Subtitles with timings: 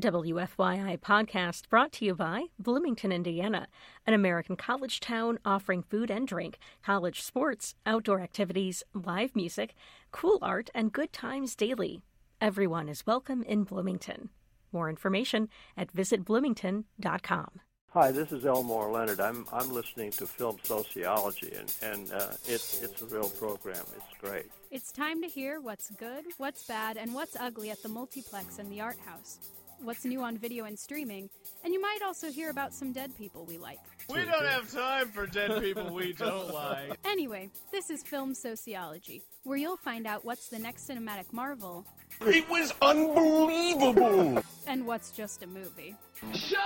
[0.00, 3.68] WFYI podcast brought to you by Bloomington, Indiana,
[4.06, 9.74] an American college town offering food and drink, college sports, outdoor activities, live music,
[10.12, 12.02] cool art, and good times daily.
[12.40, 14.28] Everyone is welcome in Bloomington.
[14.72, 17.60] More information at visitbloomington.com.
[17.90, 19.20] Hi, this is Elmore Leonard.
[19.20, 23.84] I'm I'm listening to film sociology, and and uh, it's it's a real program.
[23.96, 24.50] It's great.
[24.70, 28.70] It's time to hear what's good, what's bad, and what's ugly at the multiplex and
[28.70, 29.38] the art house.
[29.80, 31.28] What's new on video and streaming,
[31.62, 33.78] and you might also hear about some dead people we like.
[34.08, 36.98] We don't have time for dead people we don't like.
[37.04, 41.86] Anyway, this is Film Sociology, where you'll find out what's the next cinematic marvel
[42.20, 44.42] It was unbelievable.
[44.66, 45.94] and what's just a movie.
[46.34, 46.58] Shut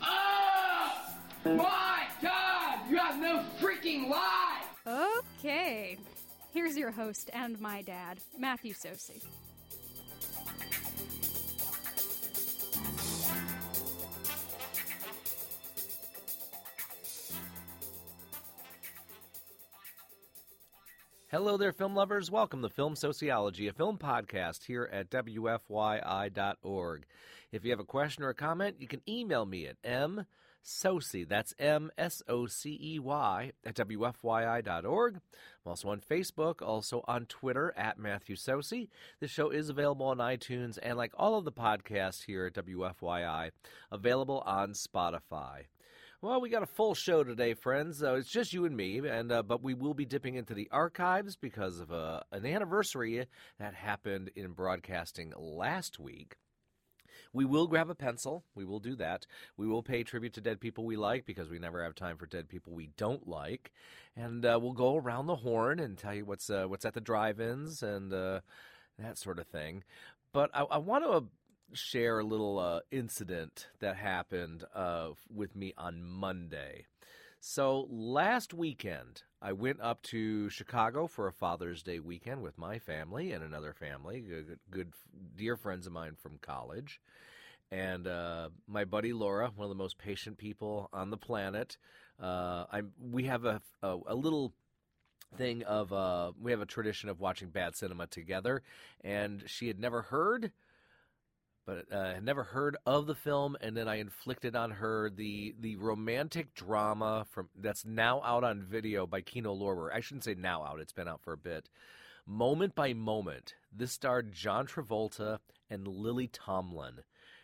[0.00, 1.14] up!
[1.44, 5.24] My God, you have no freaking life!
[5.38, 5.98] Okay,
[6.52, 9.22] here's your host and my dad, Matthew Socey.
[21.34, 22.30] Hello there, film lovers.
[22.30, 27.06] Welcome to Film Sociology, a film podcast here at WFYI.org.
[27.50, 31.52] If you have a question or a comment, you can email me at msocey, that's
[31.58, 35.14] M S O C E Y, at WFYI.org.
[35.16, 35.20] I'm
[35.66, 38.86] also on Facebook, also on Twitter at Matthew Socey.
[39.18, 43.50] This show is available on iTunes and, like all of the podcasts here at WFYI,
[43.90, 45.64] available on Spotify.
[46.24, 48.02] Well, we got a full show today, friends.
[48.02, 50.70] Uh, it's just you and me, and uh, but we will be dipping into the
[50.72, 53.26] archives because of uh, an anniversary
[53.58, 56.36] that happened in broadcasting last week.
[57.34, 58.42] We will grab a pencil.
[58.54, 59.26] We will do that.
[59.58, 62.24] We will pay tribute to dead people we like because we never have time for
[62.24, 63.70] dead people we don't like,
[64.16, 67.02] and uh, we'll go around the horn and tell you what's uh, what's at the
[67.02, 69.84] drive-ins and that sort of thing.
[70.32, 71.24] But I, I want to
[71.72, 76.86] share a little uh, incident that happened uh, with me on Monday.
[77.40, 82.78] So last weekend, I went up to Chicago for a Father's Day weekend with my
[82.78, 84.92] family and another family, good, good
[85.36, 87.02] dear friends of mine from college,
[87.70, 91.76] and uh, my buddy Laura, one of the most patient people on the planet.
[92.18, 92.92] Uh, I'm.
[92.98, 94.54] We have a, a, a little
[95.36, 98.62] thing of uh, we have a tradition of watching bad cinema together,
[99.02, 100.52] and she had never heard
[101.66, 105.54] but uh, had never heard of the film, and then I inflicted on her the
[105.58, 109.90] the romantic drama from that's now out on video by Kino Lorber.
[109.92, 111.68] I shouldn't say now out; it's been out for a bit.
[112.26, 115.38] Moment by moment, this starred John Travolta
[115.70, 117.00] and Lily Tomlin.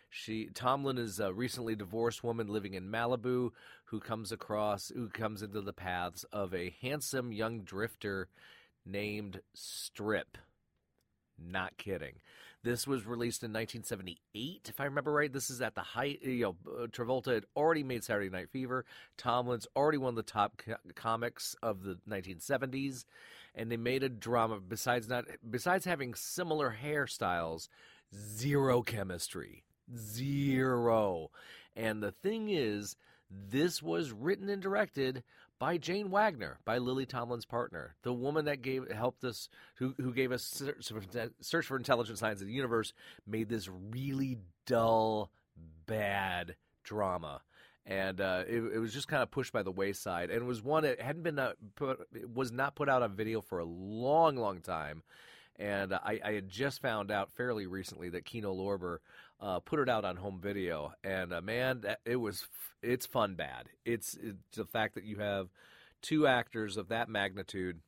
[0.09, 3.51] She Tomlin is a recently divorced woman living in Malibu
[3.85, 8.27] who comes across who comes into the paths of a handsome young drifter
[8.85, 10.37] named Strip.
[11.39, 12.15] Not kidding.
[12.63, 15.33] This was released in 1978, if I remember right.
[15.33, 16.21] This is at the height.
[16.21, 18.85] You know, uh, Travolta had already made Saturday Night Fever.
[19.17, 23.05] Tomlin's already one of the top co- comics of the 1970s,
[23.55, 24.59] and they made a drama.
[24.59, 27.67] Besides not, besides having similar hairstyles,
[28.13, 29.63] zero chemistry,
[29.97, 31.31] zero.
[31.75, 32.95] And the thing is,
[33.31, 35.23] this was written and directed
[35.61, 40.11] by Jane Wagner, by Lily Tomlin's partner, the woman that gave helped us, who who
[40.11, 40.63] gave us
[41.39, 42.93] Search for, Intelligent Signs of the Universe,
[43.27, 45.29] made this really dull,
[45.85, 47.41] bad drama,
[47.85, 50.31] and uh, it, it was just kind of pushed by the wayside.
[50.31, 53.39] And it was one that hadn't been uh, put, was not put out on video
[53.39, 55.03] for a long, long time.
[55.59, 58.97] And I, I had just found out fairly recently that Kino Lorber
[59.41, 62.47] uh, put it out on home video, and uh, man, that, it was
[62.83, 63.69] it's fun bad.
[63.85, 65.49] It's, it's the fact that you have
[66.01, 67.79] two actors of that magnitude,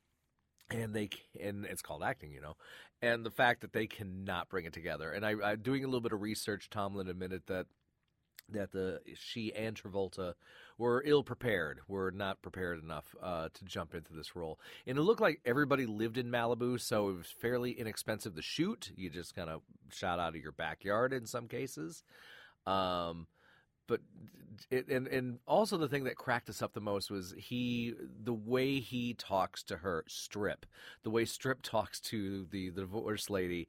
[0.69, 1.09] and they
[1.39, 2.55] and it's called acting, you know,
[3.01, 5.11] and the fact that they cannot bring it together.
[5.11, 7.67] And I, I doing a little bit of research, Tomlin admitted that
[8.49, 10.33] that the she and Travolta
[10.77, 14.59] were ill prepared, were not prepared enough uh, to jump into this role.
[14.85, 18.91] And it looked like everybody lived in Malibu, so it was fairly inexpensive to shoot.
[18.95, 19.61] You just kind of
[19.91, 22.03] shot out of your backyard in some cases.
[22.65, 23.27] Um,
[23.87, 24.01] but
[24.69, 27.93] it, and and also the thing that cracked us up the most was he
[28.23, 30.65] the way he talks to her strip
[31.03, 33.67] the way strip talks to the, the divorce lady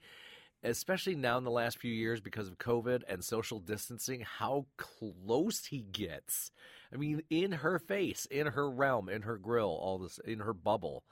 [0.64, 5.66] especially now in the last few years because of covid and social distancing how close
[5.66, 6.50] he gets
[6.93, 10.55] i mean in her face in her realm in her grill all this in her
[10.55, 11.05] bubble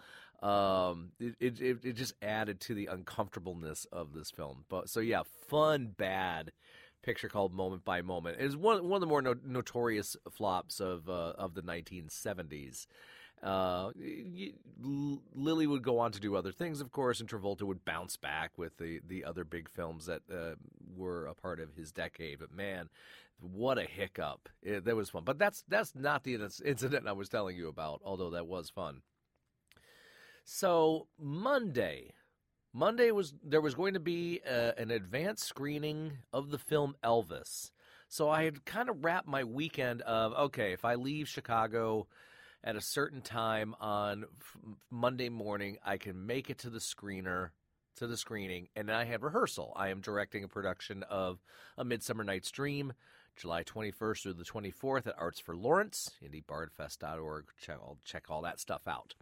[0.43, 5.23] um it it, it just added to the uncomfortableness of this film but so yeah
[5.49, 6.51] fun bad
[7.03, 8.39] picture called Moment by Moment.
[8.41, 12.87] It is one one of the more no- notorious flops of uh, of the 1970s.
[13.43, 13.91] Uh,
[15.35, 18.57] Lily would go on to do other things, of course, and Travolta would bounce back
[18.57, 20.55] with the, the other big films that uh,
[20.97, 22.39] were a part of his decade.
[22.39, 22.89] But man,
[23.41, 24.49] what a hiccup!
[24.63, 25.25] It, that was fun.
[25.25, 26.35] But that's that's not the
[26.65, 29.03] incident I was telling you about, although that was fun.
[30.45, 32.15] So Monday,
[32.73, 37.73] Monday was there was going to be uh, an advanced screening of the film Elvis.
[38.09, 42.07] So I had kind of wrapped my weekend of okay, if I leave Chicago
[42.65, 44.57] at a certain time on f-
[44.91, 47.51] Monday morning, I can make it to the screener
[47.97, 49.73] to the screening, and I had rehearsal.
[49.77, 51.43] I am directing a production of
[51.77, 52.95] A Midsummer Night's Dream,
[53.37, 57.45] July 21st through the 24th at Arts for Lawrence, IndieBardFest.org.
[57.61, 59.15] Check all, check all that stuff out.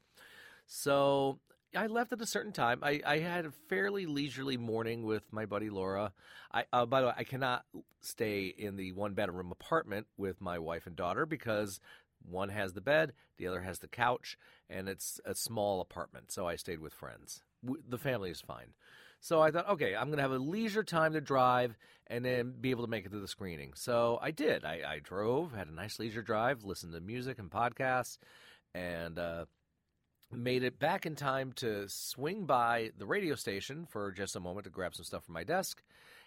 [0.67, 1.41] So
[1.75, 2.81] I left at a certain time.
[2.83, 6.13] I, I had a fairly leisurely morning with my buddy Laura.
[6.53, 7.65] I, uh, by the way, I cannot
[8.01, 11.81] stay in the one bedroom apartment with my wife and daughter because
[12.29, 14.37] one has the bed, the other has the couch,
[14.69, 16.31] and it's a small apartment.
[16.31, 17.43] So I stayed with friends.
[17.63, 18.75] The family is fine.
[19.21, 21.77] So I thought, okay, I'm going to have a leisure time to drive
[22.07, 23.73] and then be able to make it to the screening.
[23.75, 24.65] So I did.
[24.65, 28.17] I, I drove, had a nice leisure drive, listened to music and podcasts,
[28.75, 29.45] and uh,
[30.33, 34.65] made it back in time to swing by the radio station for just a moment
[34.65, 35.83] to grab some stuff from my desk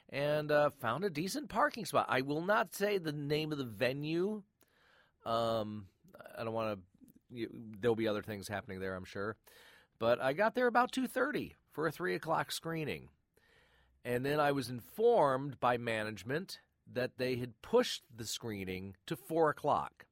[0.10, 2.06] and uh, found a decent parking spot.
[2.10, 4.44] I will not say the name of the venue.
[5.26, 5.86] Um,
[6.38, 7.48] I don't want to.
[7.80, 9.36] There'll be other things happening there, I'm sure.
[10.00, 13.10] But I got there about two thirty for a three o'clock screening,
[14.06, 16.60] and then I was informed by management
[16.92, 20.06] that they had pushed the screening to four o'clock.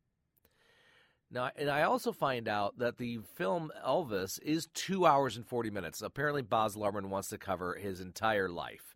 [1.33, 5.69] Now, and I also find out that the film Elvis is two hours and 40
[5.69, 6.01] minutes.
[6.01, 8.95] Apparently, Baz Luhrmann wants to cover his entire life.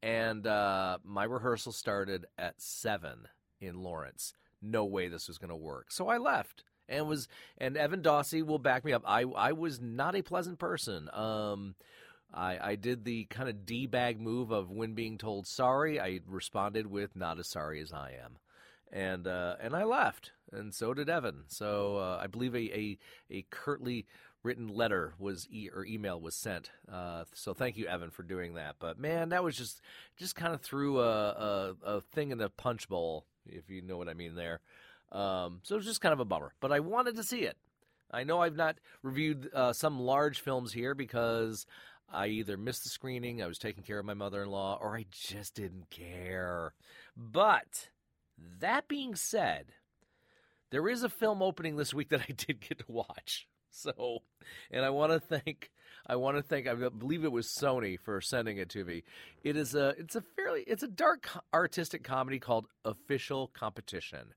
[0.00, 3.26] And uh, my rehearsal started at 7
[3.60, 4.32] in Lawrence.
[4.62, 5.90] No way this was going to work.
[5.90, 6.64] So I left.
[6.88, 7.28] And was
[7.58, 9.02] and Evan Dawsey will back me up.
[9.06, 11.08] I I was not a pleasant person.
[11.12, 11.74] Um,
[12.34, 16.00] I, I did the kind of d bag move of when being told sorry.
[16.00, 18.38] I responded with not as sorry as I am
[18.92, 21.44] and uh, and I left, and so did Evan.
[21.48, 22.98] So uh, I believe a, a
[23.30, 24.06] a curtly
[24.42, 26.70] written letter was e- or email was sent.
[26.90, 28.76] Uh, so thank you, Evan, for doing that.
[28.78, 29.80] But man, that was just
[30.16, 33.96] just kind of threw a, a a thing in the punch bowl, if you know
[33.96, 34.60] what I mean there.
[35.10, 36.54] Um, so it was just kind of a bummer.
[36.60, 37.56] But I wanted to see it.
[38.10, 41.66] I know I've not reviewed uh, some large films here because
[42.12, 44.96] I either missed the screening, I was taking care of my mother in law, or
[44.96, 46.74] I just didn't care.
[47.16, 47.88] But
[48.60, 49.72] that being said,
[50.70, 53.48] there is a film opening this week that I did get to watch.
[53.70, 54.22] So,
[54.70, 55.70] and I want to thank
[56.06, 59.02] I want to thank I believe it was Sony for sending it to me.
[59.42, 64.34] It is a it's a fairly it's a dark artistic comedy called Official Competition.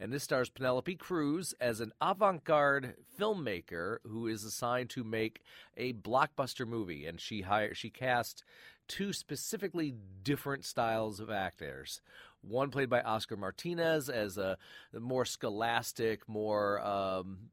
[0.00, 5.42] And this stars Penelope Cruz as an avant-garde filmmaker who is assigned to make
[5.76, 8.44] a blockbuster movie and she hired she cast
[8.86, 12.00] two specifically different styles of actors
[12.42, 14.56] one played by Oscar Martinez as a
[14.92, 17.50] more scholastic, more um,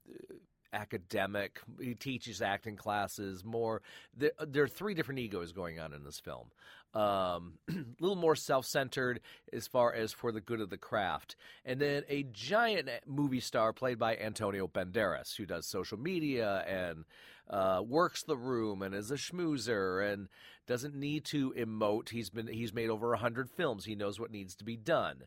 [0.75, 1.59] academic.
[1.79, 3.43] He teaches acting classes.
[3.43, 3.81] More,
[4.15, 6.47] there, there, are three different egos going on in this film.
[6.93, 11.35] Um, a little more self-centered as far as for the good of the craft,
[11.65, 17.03] and then a giant movie star played by Antonio Banderas, who does social media and
[17.49, 20.29] uh, works the room and is a schmoozer and
[20.67, 22.09] doesn't need to emote.
[22.09, 23.85] He's been he's made over a hundred films.
[23.85, 25.23] He knows what needs to be done.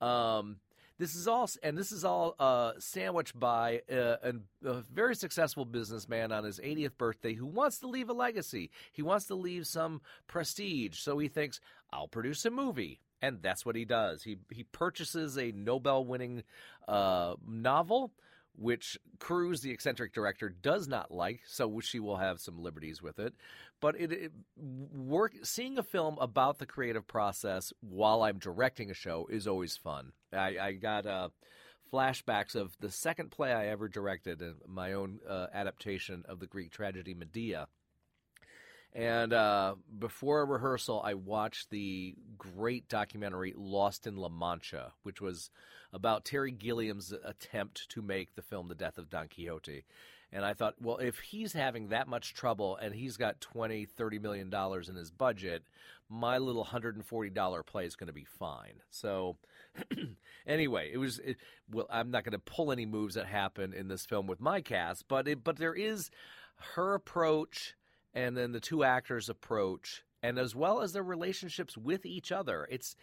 [0.00, 0.56] Um,
[0.98, 5.64] this is all, and this is all uh, sandwiched by a, a, a, very successful
[5.64, 8.70] businessman on his 80th birthday who wants to leave a legacy.
[8.92, 11.60] He wants to leave some prestige, so he thinks,
[11.92, 14.22] "I'll produce a movie." And that's what he does.
[14.22, 16.44] He he purchases a Nobel-winning
[16.86, 18.12] uh, novel
[18.56, 23.18] which Cruz, the eccentric director, does not like, so she will have some liberties with
[23.18, 23.34] it.
[23.80, 28.94] But it, it, work seeing a film about the creative process while I'm directing a
[28.94, 30.12] show is always fun.
[30.32, 31.28] I, I got uh,
[31.92, 36.70] flashbacks of the second play I ever directed, my own uh, adaptation of the Greek
[36.70, 37.68] tragedy Medea.
[38.94, 45.20] And uh, before a rehearsal, I watched the great documentary Lost in La Mancha, which
[45.20, 45.50] was
[45.94, 49.84] about Terry Gilliam's attempt to make the film The Death of Don Quixote.
[50.32, 54.18] And I thought, well, if he's having that much trouble and he's got 20, 30
[54.18, 55.62] million dollars in his budget,
[56.08, 58.82] my little $140 play is going to be fine.
[58.90, 59.36] So
[60.46, 61.36] anyway, it was it,
[61.70, 64.60] well, I'm not going to pull any moves that happen in this film with my
[64.60, 66.10] cast, but it, but there is
[66.74, 67.76] her approach
[68.12, 72.66] and then the two actors approach and as well as their relationships with each other.
[72.70, 72.96] It's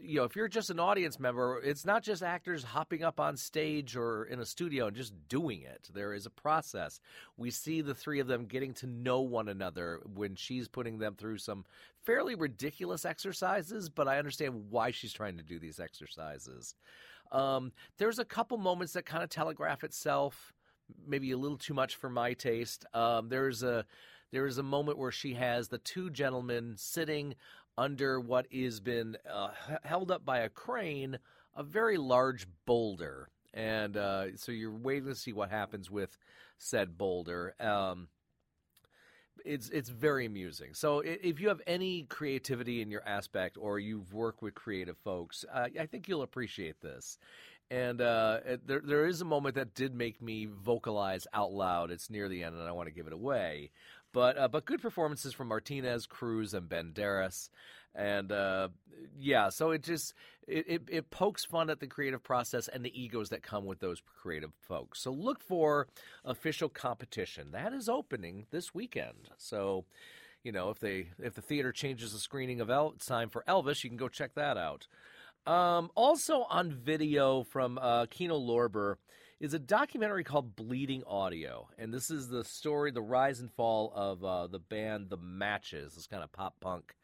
[0.00, 3.36] you know, if you're just an audience member, it's not just actors hopping up on
[3.36, 5.88] stage or in a studio and just doing it.
[5.92, 7.00] There is a process.
[7.36, 11.14] We see the three of them getting to know one another when she's putting them
[11.14, 11.64] through some
[12.04, 16.74] fairly ridiculous exercises, but I understand why she's trying to do these exercises.
[17.32, 20.52] Um, there's a couple moments that kind of telegraph itself,
[21.06, 22.84] maybe a little too much for my taste.
[22.94, 23.84] Um, there's a
[24.32, 27.36] there is a moment where she has the two gentlemen sitting
[27.78, 29.50] under what is been uh,
[29.84, 31.18] held up by a crane,
[31.54, 36.16] a very large boulder, and uh, so you're waiting to see what happens with
[36.58, 37.54] said boulder.
[37.60, 38.08] Um,
[39.44, 40.74] it's it's very amusing.
[40.74, 45.44] So if you have any creativity in your aspect, or you've worked with creative folks,
[45.52, 47.18] uh, I think you'll appreciate this.
[47.70, 51.90] And uh, there there is a moment that did make me vocalize out loud.
[51.90, 53.70] It's near the end, and I want to give it away.
[54.12, 57.50] But uh, but good performances from Martinez, Cruz, and Banderas,
[57.94, 58.68] and uh,
[59.18, 60.14] yeah, so it just
[60.46, 63.80] it, it, it pokes fun at the creative process and the egos that come with
[63.80, 65.00] those creative folks.
[65.00, 65.88] So look for
[66.24, 69.30] official competition that is opening this weekend.
[69.38, 69.84] So
[70.42, 73.82] you know if they if the theater changes the screening of El, time for Elvis,
[73.82, 74.86] you can go check that out.
[75.46, 78.96] Um, also on video from uh, Kino Lorber
[79.40, 83.92] is a documentary called Bleeding Audio, and this is the story, the rise and fall
[83.94, 85.94] of uh, the band The Matches.
[85.94, 86.94] This kind of pop punk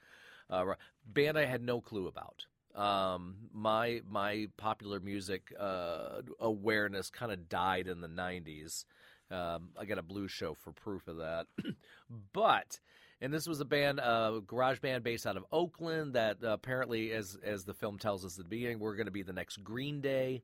[0.48, 0.64] uh,
[1.06, 2.46] band I had no clue about.
[2.74, 8.84] Um, my my popular music uh, awareness kind of died in the '90s.
[9.30, 11.46] Um, I got a blue show for proof of that,
[12.32, 12.80] but
[13.20, 16.14] and this was a band, a uh, garage band based out of Oakland.
[16.14, 19.12] That uh, apparently, as as the film tells us at the beginning, we're going to
[19.12, 20.42] be the next Green Day.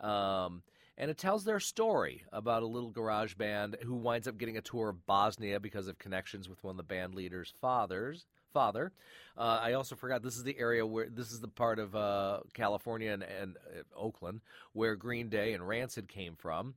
[0.00, 0.62] Um,
[0.96, 4.62] and it tells their story about a little garage band who winds up getting a
[4.62, 8.26] tour of Bosnia because of connections with one of the band leaders' fathers.
[8.52, 8.92] Father.
[9.36, 12.40] Uh, I also forgot this is the area where this is the part of uh,
[12.52, 16.74] California and, and uh, Oakland where Green Day and Rancid came from.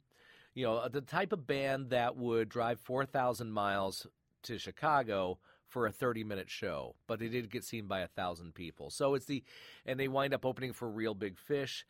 [0.53, 4.07] You know, the type of band that would drive 4,000 miles
[4.43, 8.55] to Chicago for a 30 minute show, but they did get seen by a thousand
[8.55, 8.89] people.
[8.89, 9.43] So it's the,
[9.86, 11.86] and they wind up opening for Reel Big Fish.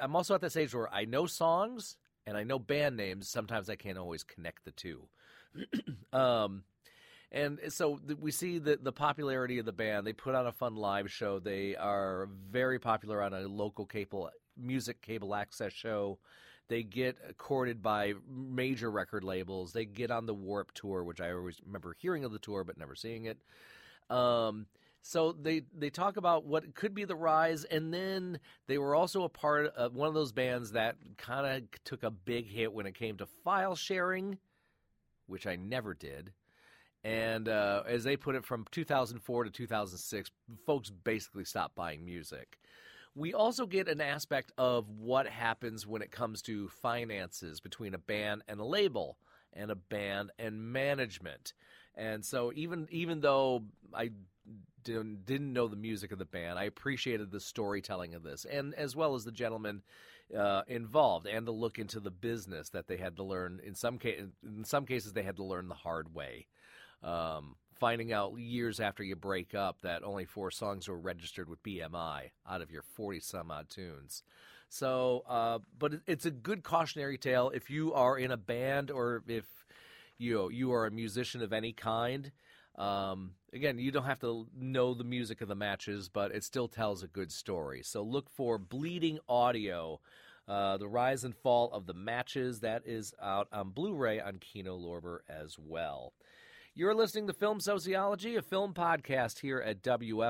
[0.00, 1.96] I'm also at that stage where I know songs
[2.26, 3.28] and I know band names.
[3.28, 5.08] Sometimes I can't always connect the two.
[6.12, 6.64] um,
[7.30, 10.06] and so we see the the popularity of the band.
[10.06, 11.38] They put on a fun live show.
[11.38, 16.18] They are very popular on a local cable music cable access show.
[16.68, 19.72] They get courted by major record labels.
[19.72, 22.78] They get on the Warped Tour, which I always remember hearing of the tour but
[22.78, 23.38] never seeing it.
[24.10, 24.66] Um,
[25.02, 29.22] so they they talk about what could be the rise, and then they were also
[29.24, 32.86] a part of one of those bands that kind of took a big hit when
[32.86, 34.38] it came to file sharing,
[35.26, 36.32] which I never did.
[37.04, 40.30] And uh, as they put it, from 2004 to 2006,
[40.66, 42.58] folks basically stopped buying music.
[43.14, 47.98] We also get an aspect of what happens when it comes to finances between a
[47.98, 49.16] band and a label,
[49.52, 51.52] and a band and management.
[51.94, 53.64] And so, even even though
[53.94, 54.10] I
[54.92, 56.58] didn't, didn't know the music of the band.
[56.58, 59.82] I appreciated the storytelling of this, and as well as the gentleman
[60.36, 63.60] uh, involved, and the look into the business that they had to learn.
[63.64, 66.46] In some in some cases, they had to learn the hard way.
[67.02, 71.62] Um, finding out years after you break up that only four songs were registered with
[71.62, 74.24] BMI out of your 40 some odd tunes.
[74.68, 79.22] So, uh, but it's a good cautionary tale if you are in a band or
[79.28, 79.46] if
[80.18, 82.32] you you are a musician of any kind.
[82.78, 86.68] Um, again, you don't have to know the music of the matches, but it still
[86.68, 87.82] tells a good story.
[87.82, 90.00] So look for Bleeding Audio,
[90.46, 92.60] uh, the rise and fall of the matches.
[92.60, 96.12] That is out on Blu-ray on Kino Lorber as well.
[96.74, 100.28] You're listening to Film Sociology, a film podcast here at WFYI.org.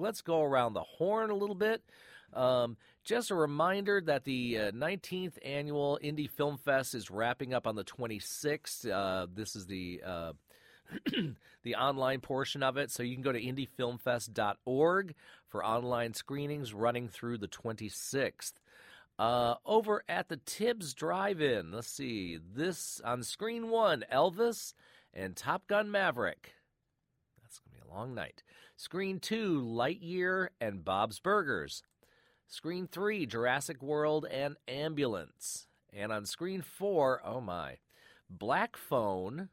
[0.00, 1.84] Let's go around the horn a little bit.
[2.32, 7.68] Um, just a reminder that the uh, 19th annual Indie Film Fest is wrapping up
[7.68, 8.90] on the 26th.
[8.90, 10.32] Uh, this is the uh,
[11.62, 12.90] the online portion of it.
[12.90, 15.14] So you can go to indiefilmfest.org
[15.48, 18.54] for online screenings running through the 26th.
[19.18, 24.72] Uh, over at the Tibbs Drive In, let's see, this on screen one Elvis
[25.12, 26.54] and Top Gun Maverick.
[27.42, 28.42] That's going to be a long night.
[28.76, 31.82] Screen two Lightyear and Bob's Burgers.
[32.48, 35.66] Screen three Jurassic World and Ambulance.
[35.92, 37.76] And on screen four, oh my,
[38.30, 39.50] Black Phone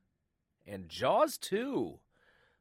[0.67, 1.99] and Jaws 2.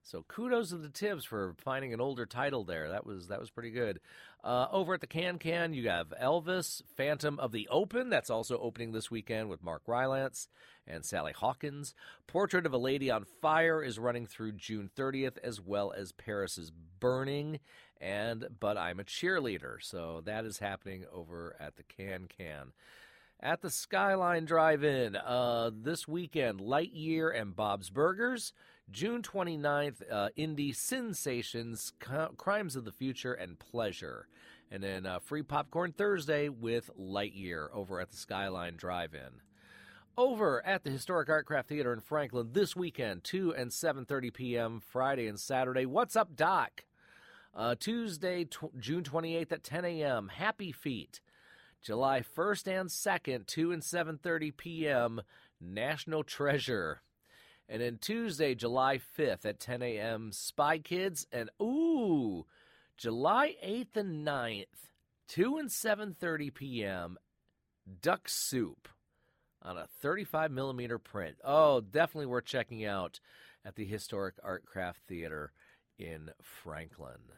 [0.02, 2.90] So kudos to the Tibbs for finding an older title there.
[2.90, 3.98] That was that was pretty good.
[4.44, 8.08] Uh, over at the Kan-Kan, you have Elvis, Phantom of the Open.
[8.08, 10.46] That's also opening this weekend with Mark Rylance
[10.86, 11.92] and Sally Hawkins.
[12.28, 16.56] Portrait of a Lady on Fire is running through June 30th, as well as Paris
[16.58, 16.70] is
[17.00, 17.58] Burning
[18.00, 19.78] and But I'm a Cheerleader.
[19.80, 22.72] So that is happening over at the Kan-Kan.
[23.40, 28.54] At the Skyline Drive In uh, this weekend, Lightyear and Bob's Burgers.
[28.90, 31.92] June 29th, uh, Indie Sensations,
[32.36, 34.26] Crimes of the Future, and Pleasure.
[34.70, 39.42] And then uh, free popcorn Thursday with Lightyear over at the Skyline Drive In.
[40.16, 45.26] Over at the Historic Artcraft Theater in Franklin this weekend, 2 and 7.30 p.m., Friday
[45.26, 45.84] and Saturday.
[45.84, 46.84] What's up, Doc?
[47.54, 51.20] Uh, Tuesday, t- June 28th at 10 a.m., Happy Feet.
[51.86, 55.22] July 1st and 2nd, 2 and 7.30 p.m.,
[55.60, 57.00] National Treasure.
[57.68, 61.28] And then Tuesday, July 5th at 10 a.m., Spy Kids.
[61.30, 62.44] And ooh,
[62.96, 64.64] July 8th and 9th,
[65.28, 67.18] 2 and 7.30 p.m.,
[68.02, 68.88] Duck Soup
[69.62, 71.36] on a 35 millimeter print.
[71.44, 73.20] Oh, definitely worth checking out
[73.64, 75.52] at the Historic Artcraft Theater
[76.00, 77.30] in Franklin.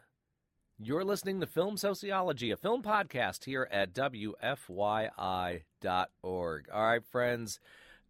[0.80, 5.11] You're listening to Film Sociology, a film podcast here at WFYI.org.
[6.73, 7.58] All right, friends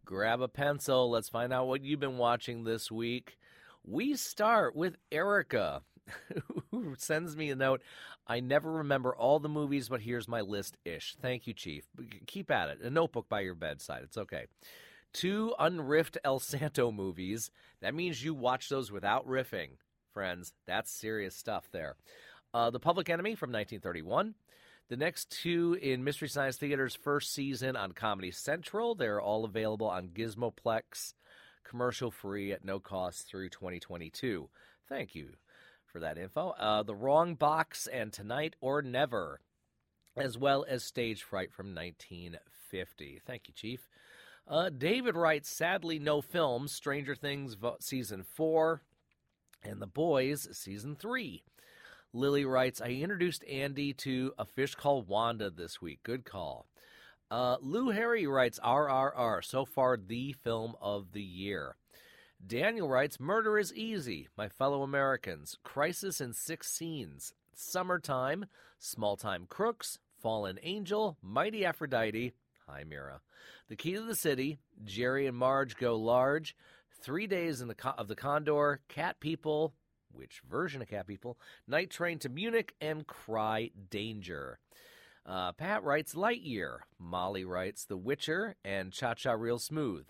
[0.05, 1.09] grab a pencil.
[1.09, 3.39] Let's find out what you've been watching this week.
[3.83, 5.81] We start with Erica,
[6.71, 7.81] who sends me a note.
[8.27, 11.15] I never remember all the movies, but here's my list ish.
[11.19, 11.87] Thank you, Chief.
[12.27, 12.81] Keep at it.
[12.81, 14.01] A notebook by your bedside.
[14.03, 14.45] It's okay.
[15.11, 17.49] Two unriffed El Santo movies.
[17.81, 19.69] That means you watch those without riffing,
[20.13, 20.53] friends.
[20.67, 21.95] That's serious stuff there.
[22.53, 24.33] Uh, the Public Enemy from 1931.
[24.89, 28.95] The next two in Mystery Science Theater's first season on Comedy Central.
[28.95, 31.13] They're all available on Gizmoplex,
[31.63, 34.49] commercial free at no cost through 2022.
[34.87, 35.33] Thank you
[35.85, 36.55] for that info.
[36.57, 39.41] Uh, the Wrong Box and Tonight or Never,
[40.17, 43.21] as well as Stage Fright from 1950.
[43.27, 43.87] Thank you, Chief.
[44.47, 46.71] Uh, David writes, sadly, no films.
[46.71, 48.81] Stranger Things season four,
[49.63, 51.43] and The Boys season three.
[52.13, 55.99] Lily writes, I introduced Andy to A Fish Called Wanda this week.
[56.03, 56.65] Good call.
[57.29, 61.75] Uh, Lou Harry writes, RRR, so far the film of the year.
[62.45, 68.45] Daniel writes, Murder is Easy, My Fellow Americans, Crisis in Six Scenes, Summertime,
[68.79, 72.33] Small Time Crooks, Fallen Angel, Mighty Aphrodite,
[72.67, 73.21] Hi Mira,
[73.67, 76.55] The Key to the City, Jerry and Marge Go Large,
[77.03, 79.73] Three Days in the of the Condor, Cat People,
[80.11, 81.37] which version of Cat People?
[81.67, 84.59] Night Train to Munich and Cry Danger.
[85.25, 86.79] Uh, Pat writes Lightyear.
[86.97, 90.05] Molly writes The Witcher and Cha Cha Real Smooth.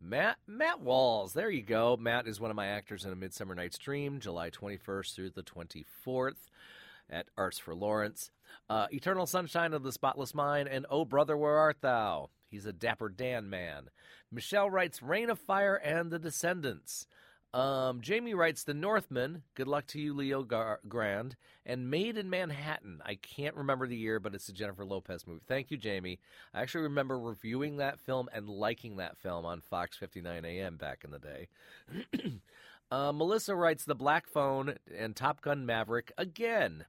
[0.00, 1.96] Matt Matt Walls, there you go.
[1.96, 5.42] Matt is one of my actors in A Midsummer Night's Dream, July 21st through the
[5.42, 6.50] 24th
[7.10, 8.30] at Arts for Lawrence.
[8.68, 12.30] Uh, Eternal Sunshine of the Spotless Mind and Oh Brother, Where Art Thou?
[12.48, 13.90] He's a Dapper Dan man.
[14.30, 17.06] Michelle writes Reign of Fire and The Descendants.
[17.54, 19.44] Um, Jamie writes The Northman.
[19.54, 21.36] Good luck to you, Leo Gar- Grand.
[21.64, 23.00] And Made in Manhattan.
[23.06, 25.40] I can't remember the year, but it's a Jennifer Lopez movie.
[25.46, 26.18] Thank you, Jamie.
[26.52, 31.04] I actually remember reviewing that film and liking that film on Fox 59 AM back
[31.04, 31.48] in the day.
[32.90, 36.86] uh, Melissa writes The Black Phone and Top Gun Maverick again.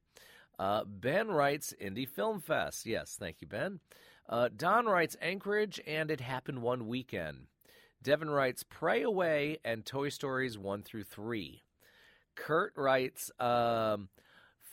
[0.57, 2.87] Uh, ben writes Indie Film Fest.
[2.87, 3.81] Yes, thank you, Ben.
[4.27, 7.45] Uh, Don writes Anchorage and It Happened One Weekend.
[8.05, 11.63] Devin writes Pray Away and Toy Stories 1 through 3.
[12.35, 14.09] Kurt writes um,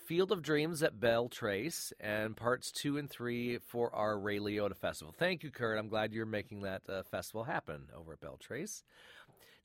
[0.06, 5.14] Field of Dreams at Beltrace and parts 2 and 3 for our Ray Liotta Festival.
[5.18, 5.78] Thank you, Kurt.
[5.78, 8.82] I'm glad you're making that uh, festival happen over at Beltrace.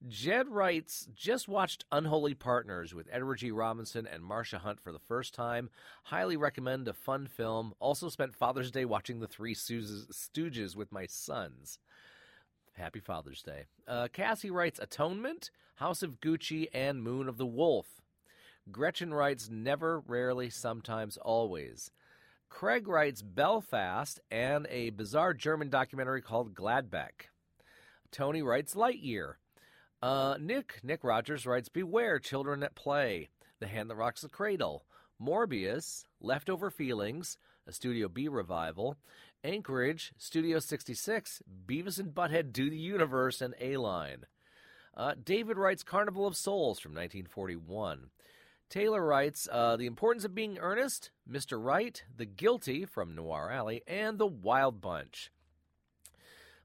[0.07, 3.51] Jed writes, just watched Unholy Partners with Edward G.
[3.51, 5.69] Robinson and Marsha Hunt for the first time.
[6.03, 7.73] Highly recommend a fun film.
[7.81, 11.79] Also spent Father's Day watching The Three Stooges with my sons.
[12.77, 13.65] Happy Father's Day.
[13.87, 17.87] Uh, Cassie writes Atonement, House of Gucci, and Moon of the Wolf.
[18.71, 21.89] Gretchen writes Never, Rarely, Sometimes, Always.
[22.49, 27.29] Craig writes Belfast and a bizarre German documentary called Gladbeck.
[28.11, 29.33] Tony writes Lightyear.
[30.01, 34.85] Uh, Nick Nick Rogers writes Beware Children at Play, The Hand That Rocks the Cradle,
[35.21, 37.37] Morbius, Leftover Feelings,
[37.67, 38.95] a Studio B revival,
[39.43, 44.25] Anchorage, Studio 66, Beavis and Butthead Do the Universe, and A Line.
[44.95, 48.09] Uh, David writes Carnival of Souls from 1941.
[48.69, 51.63] Taylor writes uh, The Importance of Being Earnest, Mr.
[51.63, 55.31] Right, The Guilty from Noir Alley, and The Wild Bunch.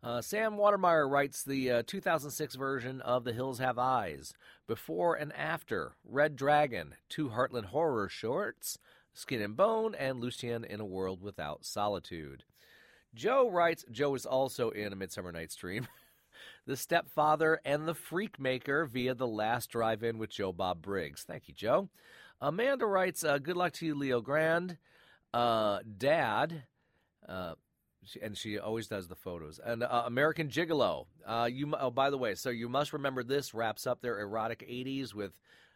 [0.03, 4.33] Uh, Sam Watermeyer writes the uh, 2006 version of The Hills Have Eyes,
[4.67, 8.79] Before and After, Red Dragon, two Heartland horror shorts,
[9.15, 12.43] Skin and Bone, and Lucien in a World Without Solitude.
[13.15, 15.87] Joe writes, Joe is also in A Midsummer Night's Dream.
[16.67, 21.23] the Stepfather and the Freak Maker via The Last Drive In with Joe Bob Briggs.
[21.23, 21.89] Thank you, Joe.
[22.41, 24.79] Amanda writes, uh, Good luck to you, Leo Grand.
[25.33, 26.65] Uh, Dad,
[27.29, 27.55] uh,
[28.05, 29.61] she, and she always does the photos.
[29.65, 31.07] And uh, American Gigolo.
[31.27, 34.67] Uh, you oh, by the way, so you must remember this wraps up their erotic
[34.69, 35.33] '80s with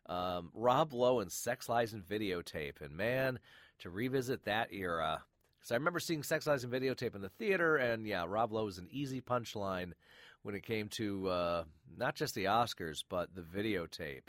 [0.06, 2.80] um, Rob Lowe and Sex Lies and Videotape.
[2.80, 3.38] And man,
[3.78, 5.22] to revisit that era,
[5.66, 8.66] because I remember seeing Sex Lies and Videotape in the theater, and yeah, Rob Lowe
[8.66, 9.94] was an easy punchline
[10.42, 11.64] when it came to uh,
[11.96, 14.28] not just the Oscars but the videotape.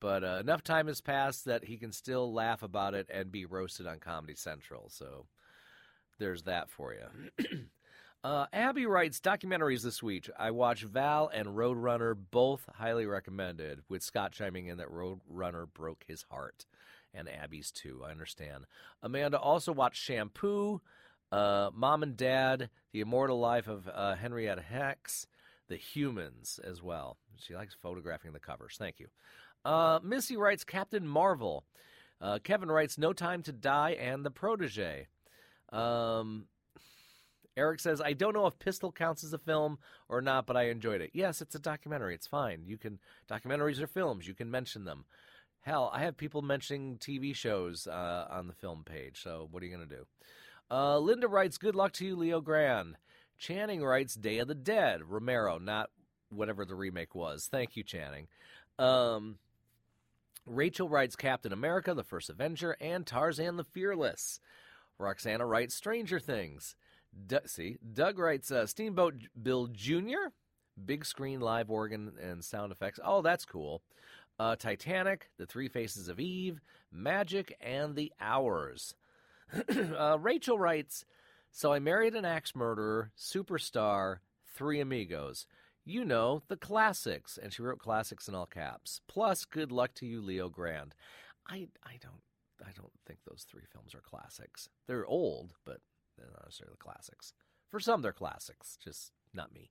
[0.00, 3.44] But uh, enough time has passed that he can still laugh about it and be
[3.44, 4.88] roasted on Comedy Central.
[4.88, 5.26] So
[6.18, 7.66] there's that for you.
[8.24, 10.28] uh, Abby writes documentaries this week.
[10.36, 16.04] I watched Val and Roadrunner, both highly recommended, with Scott chiming in that Roadrunner broke
[16.08, 16.66] his heart.
[17.14, 18.66] And Abby's too, I understand.
[19.02, 20.80] Amanda also watched Shampoo,
[21.30, 25.26] uh, Mom and Dad, The Immortal Life of uh, Henrietta Hex,
[25.68, 27.16] The Humans as well.
[27.38, 28.76] She likes photographing the covers.
[28.78, 29.06] Thank you.
[29.64, 31.64] Uh, Missy writes Captain Marvel.
[32.20, 35.06] Uh, Kevin writes No Time to Die and The Protege.
[35.72, 36.46] Um,
[37.56, 40.64] Eric says, I don't know if Pistol counts as a film or not, but I
[40.64, 41.10] enjoyed it.
[41.12, 42.14] Yes, it's a documentary.
[42.14, 42.62] It's fine.
[42.66, 42.98] You can
[43.30, 44.26] documentaries are films.
[44.26, 45.04] You can mention them.
[45.64, 49.22] Hell, I have people mentioning TV shows uh, on the film page.
[49.22, 50.06] So what are you going to do?
[50.70, 52.96] Uh, Linda writes, "Good luck to you, Leo Grand."
[53.38, 55.90] Channing writes, "Day of the Dead." Romero, not
[56.28, 57.48] whatever the remake was.
[57.50, 58.28] Thank you, Channing.
[58.78, 59.38] Um,
[60.44, 64.40] Rachel writes, "Captain America: The First Avenger" and Tarzan the Fearless.
[64.98, 66.76] Roxana writes Stranger Things.
[67.26, 70.28] D- see, Doug writes uh, Steamboat Bill Jr.,
[70.84, 73.00] big screen live organ and sound effects.
[73.02, 73.82] Oh, that's cool.
[74.38, 78.94] Uh, Titanic, The Three Faces of Eve, Magic, and The Hours.
[79.98, 81.04] uh, Rachel writes
[81.50, 84.18] So I married an axe murderer, superstar,
[84.54, 85.46] three amigos.
[85.84, 87.38] You know, the classics.
[87.40, 89.00] And she wrote classics in all caps.
[89.06, 90.94] Plus, good luck to you, Leo Grand.
[91.46, 92.22] I, I don't
[92.62, 94.68] I don't think those three films are classics.
[94.86, 95.78] They're old, but
[96.16, 97.32] they're not necessarily classics.
[97.70, 99.70] For some, they're classics, just not me.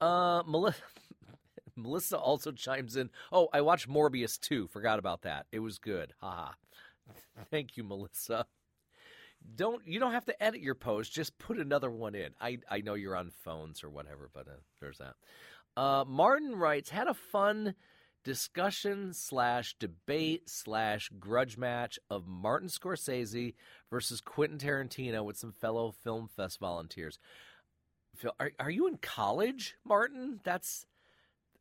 [0.00, 0.78] Uh, Melissa,
[1.76, 3.10] Melissa also chimes in.
[3.32, 4.68] Oh, I watched Morbius too.
[4.68, 5.46] Forgot about that.
[5.52, 6.14] It was good.
[6.20, 6.52] Haha.
[7.50, 8.46] Thank you, Melissa.
[9.56, 11.12] Don't you don't have to edit your post.
[11.12, 12.30] Just put another one in.
[12.40, 15.14] I I know you're on phones or whatever, but uh, there's that.
[15.76, 17.74] Uh, Martin writes had a fun
[18.24, 23.54] discussion slash debate slash grudge match of Martin Scorsese
[23.90, 27.18] versus Quentin Tarantino with some fellow film fest volunteers.
[28.16, 30.40] Phil, are are you in college, Martin?
[30.42, 30.86] That's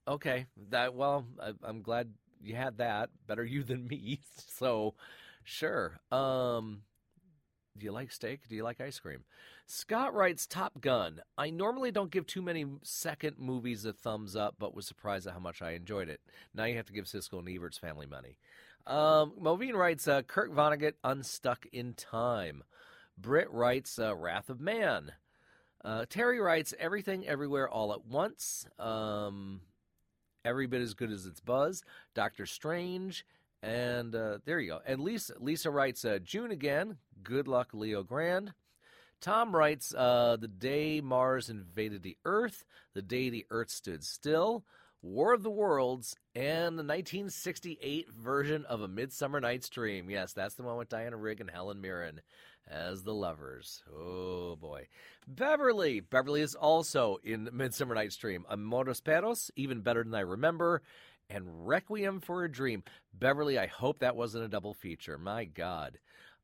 [0.07, 0.45] okay.
[0.69, 3.09] That well, I, I'm glad you had that.
[3.27, 4.21] Better you than me.
[4.55, 4.93] So,
[5.43, 5.99] sure.
[6.11, 6.83] Um,
[7.77, 8.47] do you like steak?
[8.47, 9.23] Do you like ice cream?
[9.65, 11.21] Scott writes Top Gun.
[11.37, 15.33] I normally don't give too many second movies a thumbs up, but was surprised at
[15.33, 16.21] how much I enjoyed it.
[16.53, 18.37] Now you have to give Siskel and Ebert's family money.
[18.85, 22.63] Um, Movine writes uh, Kurt Vonnegut Unstuck in Time.
[23.17, 25.13] Britt writes uh, Wrath of Man.
[25.83, 28.65] Uh, Terry writes Everything Everywhere All at Once.
[28.77, 29.61] Um,
[30.45, 31.83] every bit as good as its buzz.
[32.13, 33.25] Doctor Strange.
[33.61, 34.79] And uh, there you go.
[34.85, 36.97] And Lisa Lisa writes uh, June again.
[37.23, 38.53] Good luck, Leo Grand.
[39.21, 44.65] Tom writes uh, The day Mars invaded the Earth, The day the Earth stood still,
[45.01, 50.09] War of the Worlds, and the 1968 version of A Midsummer Night's Dream.
[50.09, 52.19] Yes, that's the one with Diana Rigg and Helen Mirren
[52.67, 53.83] as the lovers.
[53.93, 54.87] Oh boy.
[55.27, 55.99] Beverly.
[55.99, 58.45] Beverly is also in Midsummer Night's Dream.
[58.49, 60.81] Amores Perros, even better than I remember
[61.29, 62.83] and Requiem for a Dream.
[63.13, 65.17] Beverly, I hope that wasn't a double feature.
[65.17, 65.99] My God.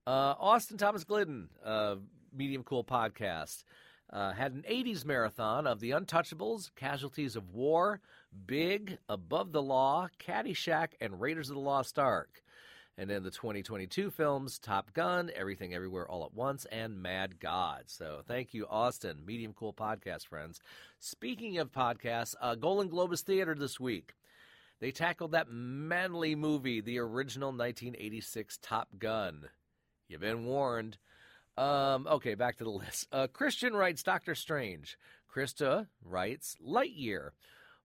[0.07, 1.95] Uh, Austin Thomas Glidden, uh,
[2.33, 3.63] Medium Cool podcast,
[4.11, 7.99] uh, had an 80s marathon of The Untouchables, Casualties of War,
[8.45, 12.41] Big, Above the Law, Caddyshack, and Raiders of the Lost Ark.
[12.99, 17.83] And then the 2022 films Top Gun, Everything Everywhere All at Once, and Mad God.
[17.87, 19.25] So thank you, Austin.
[19.25, 20.59] Medium Cool podcast, friends.
[20.99, 24.15] Speaking of podcasts, uh, Golden Globus Theater this week.
[24.81, 29.45] They tackled that manly movie, the original 1986 Top Gun.
[30.09, 30.97] You've been warned.
[31.57, 33.07] Um, okay, back to the list.
[33.13, 34.97] Uh, Christian writes Doctor Strange.
[35.33, 37.29] Krista writes Lightyear.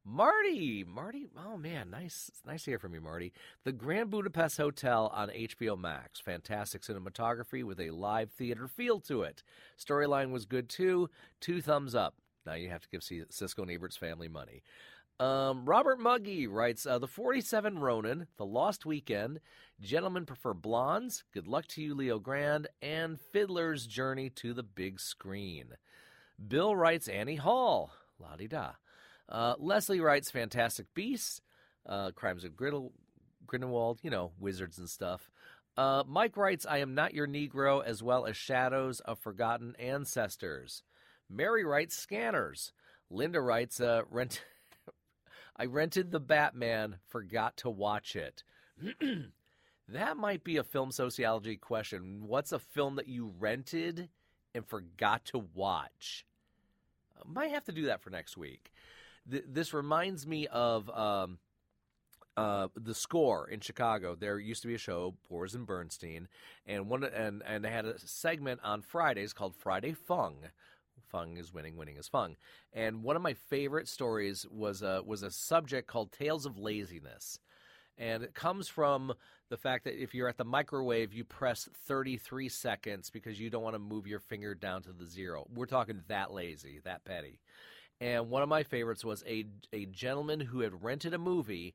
[0.07, 3.33] Marty, Marty, oh man, nice, nice to hear from you, Marty.
[3.65, 6.21] The Grand Budapest Hotel on HBO Max.
[6.21, 9.43] Fantastic cinematography with a live theater feel to it.
[9.79, 11.09] Storyline was good too.
[11.41, 12.17] Two thumbs up.
[12.45, 14.63] Now you have to give Siskel and Ebert's family money.
[15.19, 19.41] Um, Robert Muggy writes uh, The 47 Ronin, The Lost Weekend,
[19.81, 25.01] Gentlemen Prefer Blondes, Good Luck to You, Leo Grand, and Fiddler's Journey to the Big
[25.01, 25.77] Screen.
[26.47, 28.73] Bill writes Annie Hall, la di da.
[29.29, 31.41] Uh, Leslie writes Fantastic Beasts,
[31.87, 32.93] uh, Crimes of Griddle,
[33.47, 35.31] Grindelwald, you know, wizards and stuff.
[35.77, 40.83] Uh, Mike writes I Am Not Your Negro, as well as Shadows of Forgotten Ancestors.
[41.29, 42.73] Mary writes Scanners.
[43.11, 44.45] Linda writes uh, Rent.
[45.57, 48.43] I rented the Batman, forgot to watch it.
[49.89, 52.25] that might be a film sociology question.
[52.27, 54.09] What's a film that you rented
[54.55, 56.25] and forgot to watch?
[57.17, 58.73] I might have to do that for next week.
[59.31, 61.39] Th- this reminds me of um,
[62.37, 64.15] uh, the score in Chicago.
[64.15, 66.29] There used to be a show, Boers and Bernstein,
[66.67, 70.49] and one and and they had a segment on Fridays called Friday Fung,
[71.15, 72.37] Fung is winning, winning is fung.
[72.73, 77.39] And one of my favorite stories was a, was a subject called Tales of Laziness.
[77.97, 79.13] And it comes from
[79.49, 83.63] the fact that if you're at the microwave, you press 33 seconds because you don't
[83.63, 85.47] want to move your finger down to the zero.
[85.55, 87.39] We're talking that lazy, that petty.
[88.01, 91.75] And one of my favorites was a, a gentleman who had rented a movie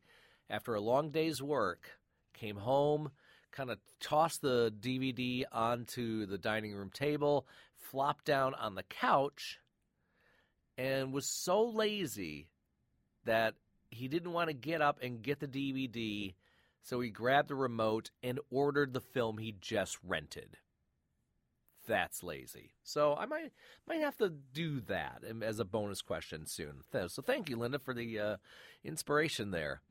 [0.50, 2.00] after a long day's work,
[2.34, 3.12] came home,
[3.52, 9.60] kind of tossed the DVD onto the dining room table, flopped down on the couch
[10.78, 12.48] and was so lazy
[13.26, 13.56] that
[13.90, 16.34] he didn't want to get up and get the DVD,
[16.84, 20.58] so he grabbed the remote and ordered the film he just rented.
[21.90, 22.72] That's lazy.
[22.84, 23.52] So I might
[23.88, 26.84] might have to do that as a bonus question soon.
[27.08, 28.38] So thank you, Linda, for the uh,
[28.84, 29.82] inspiration there.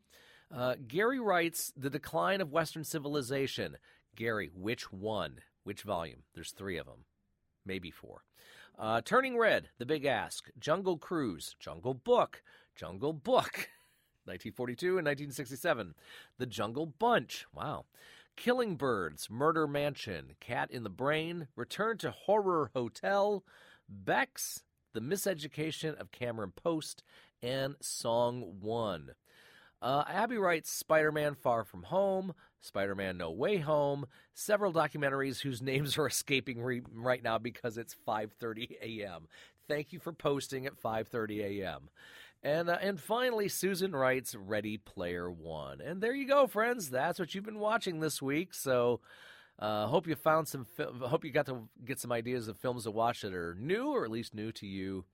[0.54, 3.76] Uh, Gary writes The Decline of Western Civilization.
[4.16, 5.40] Gary, which one?
[5.64, 6.22] Which volume?
[6.34, 7.04] There's three of them
[7.68, 8.24] maybe four.
[8.76, 12.42] Uh, Turning Red, The Big Ask, Jungle Cruise, Jungle Book,
[12.74, 13.68] Jungle Book,
[14.24, 15.94] 1942 and 1967,
[16.38, 17.84] The Jungle Bunch, wow,
[18.38, 23.44] Killing Birds, Murder Mansion, Cat in the Brain, Return to Horror Hotel,
[23.88, 24.62] Bex,
[24.94, 27.02] The Miseducation of Cameron Post,
[27.42, 29.10] and Song 1.
[29.82, 35.40] Uh, Abby writes Spider Man Far From Home, Spider Man No Way Home, several documentaries
[35.40, 39.26] whose names are escaping re- right now because it's 5:30 a.m.
[39.66, 41.90] Thank you for posting at 5:30 a.m.
[42.42, 45.80] And uh, and finally, Susan writes Ready Player One.
[45.80, 46.90] And there you go, friends.
[46.90, 48.54] That's what you've been watching this week.
[48.54, 49.00] So.
[49.60, 50.64] Uh, hope you found some.
[51.00, 54.04] Hope you got to get some ideas of films to watch that are new, or
[54.04, 55.04] at least new to you,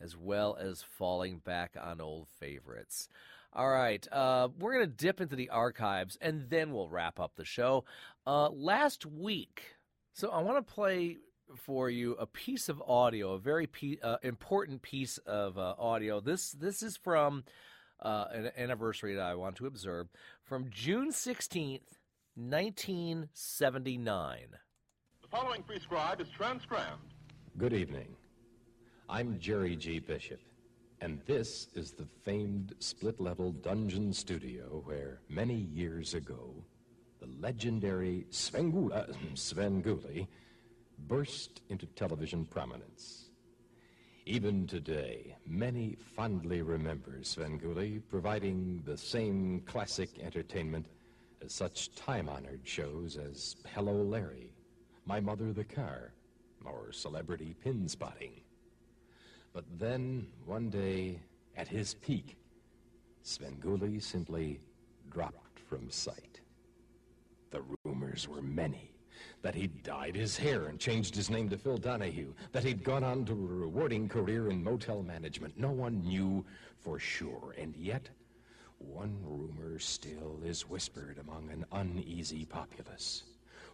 [0.00, 3.10] as well as falling back on old favorites.
[3.52, 7.32] All right, uh, we're going to dip into the archives and then we'll wrap up
[7.34, 7.84] the show.
[8.24, 9.74] Uh, last week,
[10.12, 11.16] so I want to play
[11.56, 16.20] for you a piece of audio, a very pe- uh, important piece of uh, audio.
[16.20, 17.44] This this is from
[18.00, 20.08] uh, an anniversary that I want to observe
[20.44, 21.98] from June sixteenth,
[22.36, 24.48] nineteen seventy nine.
[25.22, 27.14] The following prescribed is transcribed.
[27.58, 28.16] Good evening.
[29.08, 29.98] I'm Jerry G.
[29.98, 30.40] Bishop.
[31.02, 36.54] And this is the famed split level dungeon studio where many years ago
[37.20, 40.28] the legendary Svengula, Svengoolie
[41.08, 43.30] burst into television prominence.
[44.26, 50.86] Even today, many fondly remember Svengoolie providing the same classic entertainment
[51.44, 54.52] as such time honored shows as Hello Larry,
[55.06, 56.12] My Mother the Car,
[56.64, 58.42] or Celebrity Pin Spotting.
[59.52, 61.20] But then, one day,
[61.56, 62.36] at his peak,
[63.24, 64.60] Svengoolie simply
[65.10, 66.40] dropped from sight.
[67.50, 68.89] The rumors were many
[69.42, 73.04] that he'd dyed his hair and changed his name to Phil Donahue, that he'd gone
[73.04, 75.58] on to a rewarding career in motel management.
[75.58, 76.44] No one knew
[76.78, 78.08] for sure, and yet,
[78.78, 83.24] one rumor still is whispered among an uneasy populace.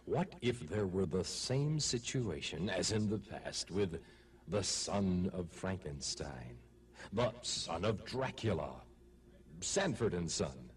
[0.05, 3.99] What if there were the same situation as in the past with
[4.47, 6.57] the son of Frankenstein,
[7.11, 8.71] the son of Dracula,
[9.59, 10.69] Sanford and Son.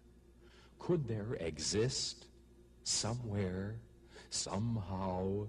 [0.79, 2.27] Could there exist
[2.83, 3.75] somewhere,
[4.31, 5.47] somehow,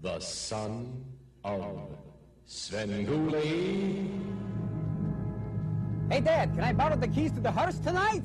[0.00, 1.04] the son
[1.44, 1.88] of
[2.46, 4.08] Svengoolie?
[6.10, 8.24] Hey, Dad, can I borrow the keys to the hearse tonight?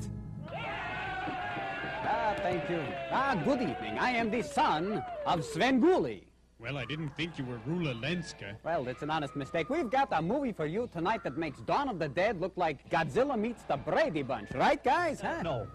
[2.08, 2.82] Ah, thank you.
[3.10, 3.98] Ah, good evening.
[3.98, 6.24] I am the son of Svengoolie.
[6.58, 8.56] Well, I didn't think you were Rula Lenska.
[8.64, 9.68] Well, it's an honest mistake.
[9.68, 12.88] We've got a movie for you tonight that makes Dawn of the Dead look like
[12.90, 14.50] Godzilla meets the Brady Bunch.
[14.52, 15.20] Right, guys?
[15.20, 15.42] Huh?
[15.42, 15.66] No.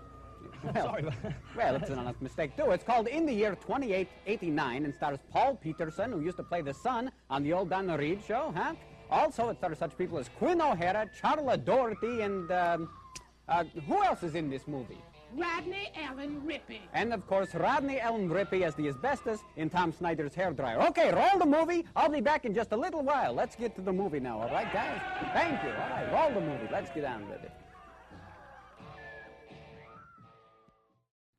[0.73, 1.05] Well, Sorry.
[1.57, 2.69] well, it's an honest mistake, too.
[2.71, 6.73] It's called In the Year 2889 and stars Paul Petersen, who used to play the
[6.73, 8.73] son on the old Donna Reed show, huh?
[9.09, 12.89] Also, it stars such people as Quinn O'Hara, Charla Doherty, and um,
[13.47, 14.99] uh, who else is in this movie?
[15.35, 16.79] Rodney Allen Rippy.
[16.93, 20.85] And of course, Rodney Allen Rippy as the asbestos in Tom Snyder's hairdryer.
[20.89, 21.85] Okay, roll the movie.
[21.95, 23.33] I'll be back in just a little while.
[23.33, 24.99] Let's get to the movie now, all right, guys?
[25.33, 25.69] Thank you.
[25.69, 26.67] All right, roll the movie.
[26.71, 27.51] Let's get on with it.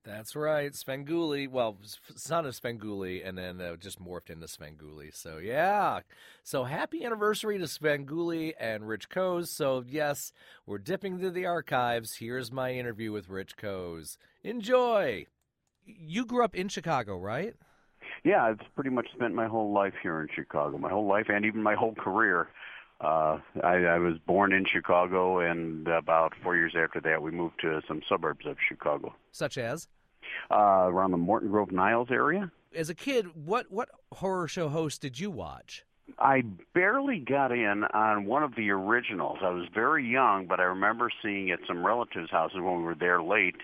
[0.05, 1.49] That's right, Svengoolie.
[1.49, 1.77] Well,
[2.17, 5.15] son of Svengoolie, and then uh, just morphed into Svengoolie.
[5.15, 6.01] So yeah.
[6.43, 9.47] So happy anniversary to Svengoolie and Rich Koz.
[9.49, 10.33] So yes,
[10.67, 12.17] we're dipping into the archives.
[12.17, 14.17] Here's my interview with Rich Koz.
[14.43, 15.27] Enjoy.
[15.85, 17.55] You grew up in Chicago, right?
[18.25, 21.45] Yeah, I've pretty much spent my whole life here in Chicago, my whole life, and
[21.45, 22.49] even my whole career.
[23.03, 27.61] Uh, I, I was born in Chicago, and about four years after that, we moved
[27.63, 29.89] to some suburbs of Chicago, Such as,
[30.51, 30.55] uh,
[30.89, 32.51] around the Morton Grove Niles area.
[32.75, 35.85] as a kid, what what horror show host did you watch?
[36.19, 36.43] I
[36.75, 39.39] barely got in on one of the originals.
[39.43, 42.95] I was very young, but I remember seeing at some relatives' houses when we were
[42.95, 43.57] there late.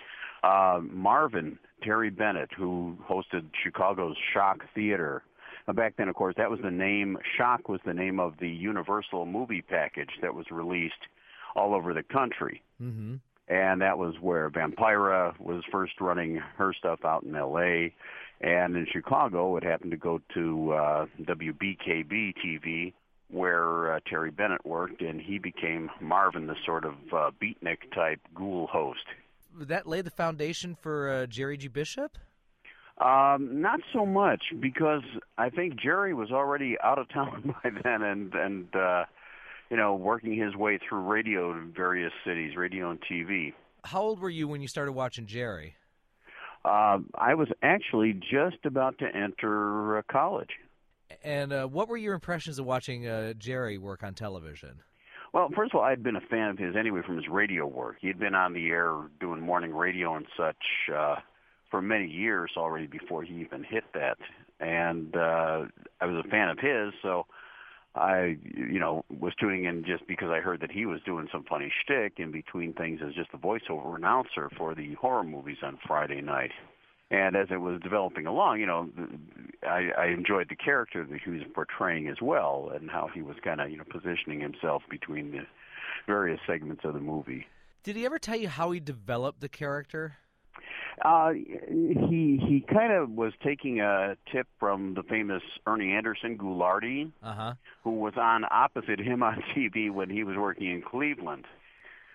[0.43, 5.23] Uh, Marvin Terry Bennett, who hosted Chicago's Shock Theater.
[5.75, 7.19] Back then, of course, that was the name.
[7.37, 10.95] Shock was the name of the Universal movie package that was released
[11.55, 13.17] all over the country Mm-hmm.
[13.49, 17.93] and that was where Vampira was first running her stuff out in L.A.
[18.41, 22.93] And in Chicago, it happened to go to uh, WBKB TV,
[23.31, 28.21] where uh, Terry Bennett worked, and he became Marvin, the sort of uh, beatnik type
[28.35, 29.05] ghoul host.
[29.59, 31.67] That laid the foundation for uh, Jerry G.
[31.69, 32.17] Bishop.
[33.01, 35.03] Um, not so much because
[35.37, 39.05] I think Jerry was already out of town by then, and and uh,
[39.71, 43.53] you know working his way through radio in various cities, radio and TV.
[43.85, 45.77] How old were you when you started watching Jerry?
[46.65, 50.51] Uh, I was actually just about to enter uh, college.
[51.23, 54.81] And uh, what were your impressions of watching uh, Jerry work on television?
[55.33, 57.97] Well, first of all, I'd been a fan of his anyway from his radio work.
[58.01, 60.57] He'd been on the air doing morning radio and such
[60.95, 61.17] uh,
[61.71, 64.19] for many years already before he even hit that.
[64.61, 65.67] And uh,
[66.01, 67.27] I was a fan of his, so
[67.95, 71.45] I, you know, was tuning in just because I heard that he was doing some
[71.45, 75.79] funny shtick in between things as just a voiceover announcer for the horror movies on
[75.87, 76.53] Friday night.
[77.11, 78.91] And as it was developing along, you know,
[79.67, 83.37] I, I enjoyed the character that he was portraying as well, and how he was
[83.43, 85.47] kind of, you know, positioning himself between the
[86.07, 87.47] various segments of the movie.
[87.83, 90.17] Did he ever tell you how he developed the character?
[91.05, 97.11] Uh, he he kind of was taking a tip from the famous Ernie Anderson Ghoulardi,
[97.23, 97.55] Uh huh.
[97.85, 101.45] who was on opposite him on TV when he was working in Cleveland.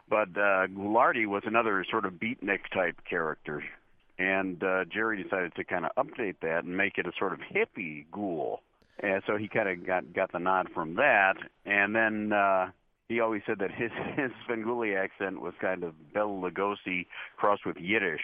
[0.09, 3.63] But uh, Ghoulardi was another sort of beatnik type character,
[4.19, 7.39] and uh, Jerry decided to kind of update that and make it a sort of
[7.39, 8.61] hippie ghoul.
[8.99, 12.33] And so he kind of got got the nod from that, and then.
[12.33, 12.71] uh
[13.13, 17.05] he always said that his his Svengoolie accent was kind of Bela Lugosi
[17.37, 18.21] crossed with Yiddish.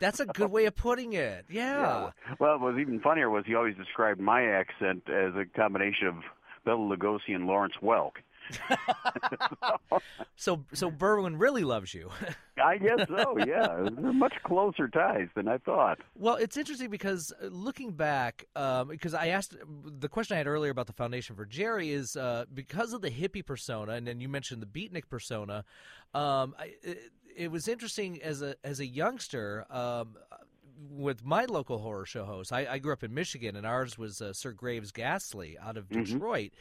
[0.00, 1.46] That's a good way of putting it.
[1.50, 2.10] Yeah.
[2.38, 6.16] Well, what was even funnier was he always described my accent as a combination of
[6.64, 8.16] Bela Lugosi and Lawrence Welk.
[10.36, 12.10] So so Berwyn really loves you.
[12.62, 13.36] I guess so.
[13.38, 15.98] Yeah, they're much closer ties than I thought.
[16.14, 20.46] Well, it's interesting because uh, looking back, um, because I asked the question I had
[20.46, 24.20] earlier about the foundation for Jerry is uh, because of the hippie persona, and then
[24.20, 25.64] you mentioned the beatnik persona.
[26.14, 29.64] Um, I, it, it was interesting as a as a youngster.
[29.70, 30.16] Um,
[30.78, 34.20] with my local horror show host, I, I grew up in Michigan, and ours was
[34.20, 36.20] uh, Sir Graves Ghastly out of Mhm.
[36.20, 36.52] Detroit.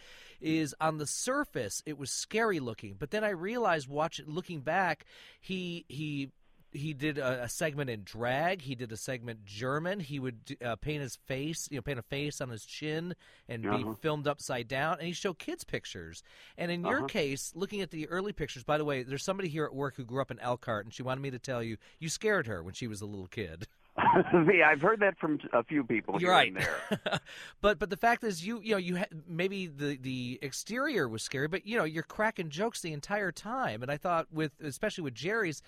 [0.41, 5.05] Is on the surface it was scary looking, but then I realized, watching, looking back,
[5.41, 6.29] he he
[6.71, 8.61] he did a, a segment in drag.
[8.61, 10.01] He did a segment German.
[10.01, 13.15] He would uh, paint his face, you know, paint a face on his chin
[13.47, 13.77] and Uh-huh.
[13.77, 14.97] be filmed upside down.
[14.99, 16.21] And he showed kids pictures.
[16.57, 17.07] And in your Uh-huh.
[17.07, 20.03] case, looking at the early pictures, by the way, there's somebody here at work who
[20.03, 22.73] grew up in Elkhart, and she wanted me to tell you you scared her when
[22.73, 23.67] she was a little kid.
[24.53, 26.53] yeah, I've heard that from a few people You're here right.
[26.53, 27.19] and there.
[27.61, 31.23] but but the fact is, you you know you ha- maybe the the exterior was
[31.23, 33.81] scary, but you know you're cracking jokes the entire time.
[33.81, 35.61] And I thought with especially with Jerry's,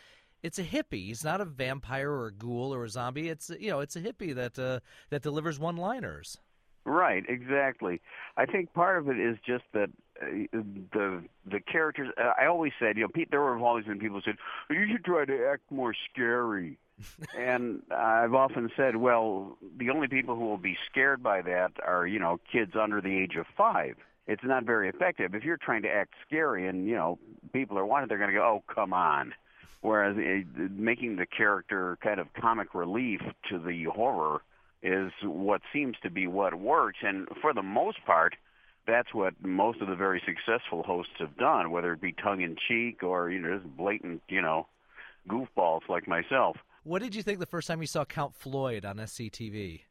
[0.44, 1.06] it's a hippie.
[1.08, 3.30] He's not a vampire or a ghoul or a zombie.
[3.30, 6.38] It's you know it's a hippie that uh, that delivers one liners.
[6.86, 8.00] Right, exactly.
[8.38, 9.90] I think part of it is just that
[10.22, 10.26] uh,
[10.94, 12.10] the the characters.
[12.18, 14.38] Uh, I always said, you know, Pete, there have always been people who said
[14.70, 16.78] you should try to act more scary,
[17.38, 22.08] and I've often said, well, the only people who will be scared by that are
[22.08, 23.96] you know kids under the age of five.
[24.28, 27.20] It's not very effective if you're trying to act scary, and you know
[27.54, 28.10] people are wanting.
[28.10, 29.34] They're going to go, oh, come on.
[29.82, 34.42] Whereas uh, making the character kind of comic relief to the horror
[34.82, 37.00] is what seems to be what works.
[37.04, 38.36] And for the most part,
[38.88, 42.56] that's what most of the very successful hosts have done, whether it be tongue in
[42.68, 44.68] cheek or you know just blatant, you know,
[45.30, 46.58] goofballs like myself.
[46.88, 49.82] What did you think the first time you saw Count Floyd on SCTV?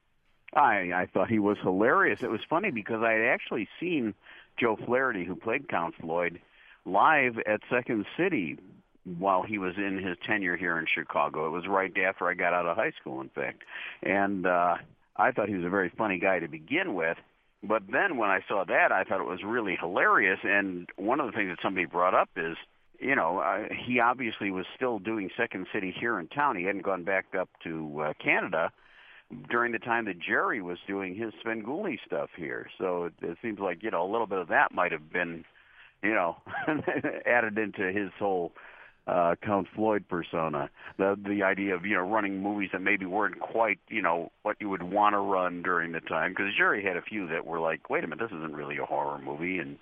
[0.55, 2.21] I I thought he was hilarious.
[2.23, 4.15] It was funny because I had actually seen
[4.59, 6.41] Joe Flaherty, who played Count Floyd,
[6.87, 8.59] live at Second City
[9.19, 11.47] while he was in his tenure here in Chicago.
[11.47, 13.65] It was right after I got out of high school, in fact,
[14.03, 14.77] and uh,
[15.17, 17.19] I thought he was a very funny guy to begin with.
[17.63, 20.39] But then when I saw that, I thought it was really hilarious.
[20.45, 22.57] And one of the things that somebody brought up is,
[23.01, 26.57] you know, uh, he obviously was still doing Second City here in town.
[26.57, 28.71] He hadn't gone back up to uh, Canada
[29.51, 32.69] during the time that Jerry was doing his Svengoolie stuff here.
[32.79, 35.45] So it, it seems like you know a little bit of that might have been,
[36.03, 36.37] you know,
[37.27, 38.53] added into his whole
[39.07, 40.71] uh, Count Floyd persona.
[40.99, 44.57] The the idea of you know running movies that maybe weren't quite you know what
[44.61, 47.61] you would want to run during the time because Jerry had a few that were
[47.61, 49.79] like, wait a minute, this isn't really a horror movie, and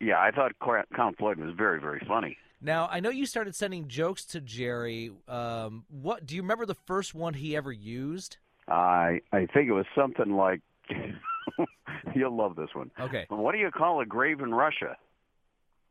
[0.00, 0.52] yeah, I thought
[0.94, 2.36] Count Floyd was very very funny.
[2.60, 5.10] Now I know you started sending jokes to Jerry.
[5.28, 8.38] Um, what do you remember the first one he ever used?
[8.68, 10.60] I I think it was something like.
[12.14, 12.90] You'll love this one.
[12.98, 13.26] Okay.
[13.28, 14.96] What do you call a grave in Russia?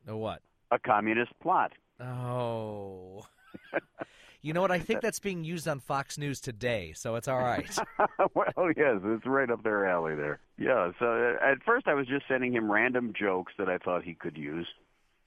[0.08, 0.42] A what?
[0.72, 1.74] A communist plot.
[2.00, 3.26] Oh.
[4.42, 4.72] you know what?
[4.72, 7.78] I think that's being used on Fox News today, so it's all right.
[8.34, 10.40] well, yes, it's right up their alley there.
[10.58, 14.04] Yeah, so uh, at first I was just sending him random jokes that I thought
[14.04, 14.68] he could use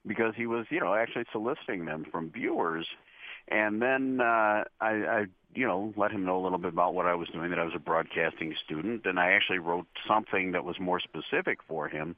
[0.06, 2.86] because he was, you know, actually soliciting them from viewers.
[3.48, 7.06] And then uh, I, I, you know, let him know a little bit about what
[7.06, 10.64] I was doing, that I was a broadcasting student, and I actually wrote something that
[10.64, 12.16] was more specific for him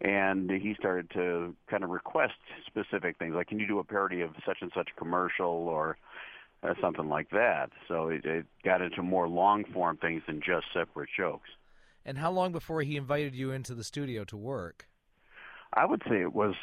[0.00, 2.34] and he started to kind of request
[2.66, 5.96] specific things like can you do a parody of such and such commercial or
[6.62, 7.70] uh, something like that?
[7.88, 11.50] So it, it got into more long form things than just separate jokes.
[12.04, 14.88] And how long before he invited you into the studio to work?
[15.72, 16.54] I would say it was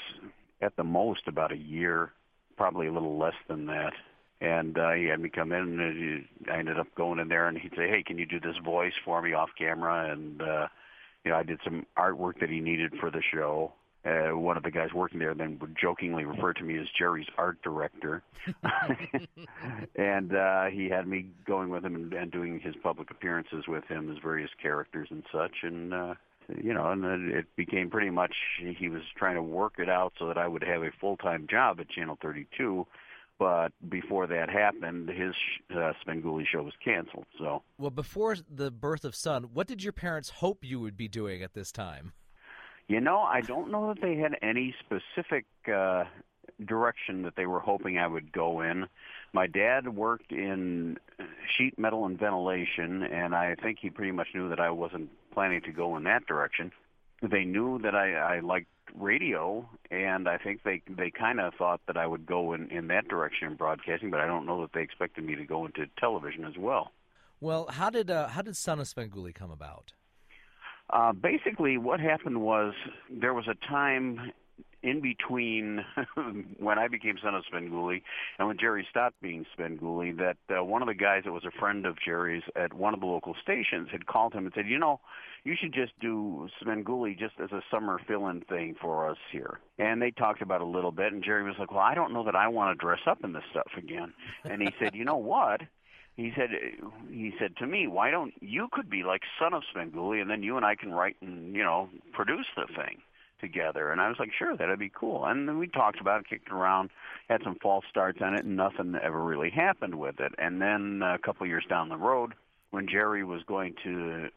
[0.62, 2.12] at the most about a year
[2.58, 3.94] probably a little less than that.
[4.40, 7.58] And uh, he had me come in and I ended up going in there and
[7.58, 10.12] he'd say hey can you do this voice for me off camera?
[10.12, 10.68] And uh
[11.24, 13.74] you know, I did some artwork that he needed for the show.
[14.04, 17.28] Uh, one of the guys working there then would jokingly refer to me as Jerry's
[17.38, 18.24] art director,
[19.96, 23.84] and uh, he had me going with him and, and doing his public appearances with
[23.86, 26.16] him as various characters and such, and uh,
[26.60, 30.14] you know, and then it became pretty much he was trying to work it out
[30.18, 32.88] so that I would have a full time job at Channel 32
[33.42, 35.34] but before that happened, his
[35.72, 37.26] uh, Svengoolie show was canceled.
[37.40, 41.08] So, well, before the birth of son, what did your parents hope you would be
[41.08, 42.14] doing at this time?
[42.88, 46.04] You know, I don't know that they had any specific uh,
[46.64, 48.86] direction that they were hoping I would go in.
[49.34, 51.00] My dad worked in
[51.58, 55.62] sheet metal and ventilation, and I think he pretty much knew that I wasn't planning
[55.62, 56.72] to go in that direction.
[57.22, 61.82] They knew that I, I liked radio, and I think they they kind of thought
[61.88, 64.74] that I would go in in that direction in broadcasting, but I don't know that
[64.74, 66.92] they expected me to go into television as well.
[67.40, 69.94] Well, how did uh, how did Son of Svengoolie come about?
[70.90, 72.74] Uh, basically, what happened was
[73.10, 74.32] there was a time
[74.84, 75.86] in between
[76.58, 78.02] when I became son of Svengoolie
[78.40, 81.60] and when Jerry stopped being Svengoolie, that uh, one of the guys that was a
[81.60, 84.80] friend of Jerry's at one of the local stations had called him and said, you
[84.80, 85.00] know,
[85.44, 89.60] you should just do Svengoolie just as a summer fill-in thing for us here.
[89.80, 92.14] And they talked about it a little bit, and Jerry was like, well, I don't
[92.14, 94.14] know that I want to dress up in this stuff again.
[94.44, 95.62] And he said, you know what?
[96.16, 96.50] He said,
[97.10, 100.44] he said to me, why don't you could be like son of Svengoolie, and then
[100.44, 103.02] you and I can write and you know produce the thing
[103.42, 103.92] together.
[103.92, 105.26] And I was like, sure, that'd be cool.
[105.26, 106.92] And then we talked about it, kicked it around,
[107.28, 110.34] had some false starts on it, and nothing ever really happened with it.
[110.38, 112.34] And then a couple of years down the road,
[112.70, 114.30] when Jerry was going to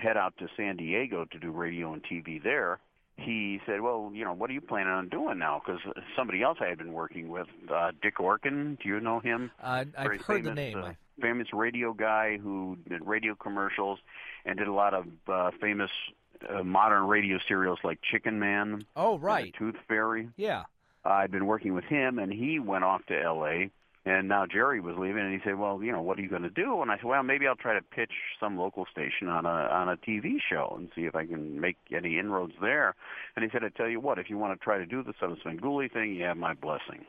[0.00, 2.78] head out to San Diego to do radio and TV there,
[3.16, 5.80] he said, "Well, you know, what are you planning on doing now?" Because
[6.16, 8.80] somebody else I had been working with, uh, Dick Orkin.
[8.80, 9.50] Do you know him?
[9.62, 10.78] Uh, I've Very heard famous, the name.
[10.78, 13.98] Uh, famous radio guy who did radio commercials
[14.44, 15.90] and did a lot of uh, famous
[16.48, 18.84] uh, modern radio serials like Chicken Man.
[18.96, 19.54] Oh, right.
[19.58, 20.28] Tooth Fairy.
[20.36, 20.64] Yeah.
[21.04, 23.70] Uh, I'd been working with him, and he went off to L.A.
[24.04, 26.42] And now Jerry was leaving, and he said, "Well, you know, what are you going
[26.42, 29.46] to do?" And I said, "Well, maybe I'll try to pitch some local station on
[29.46, 32.96] a on a TV show and see if I can make any inroads there."
[33.36, 35.14] And he said, "I tell you what, if you want to try to do the
[35.24, 37.04] of Svengoolie thing, you have my blessing."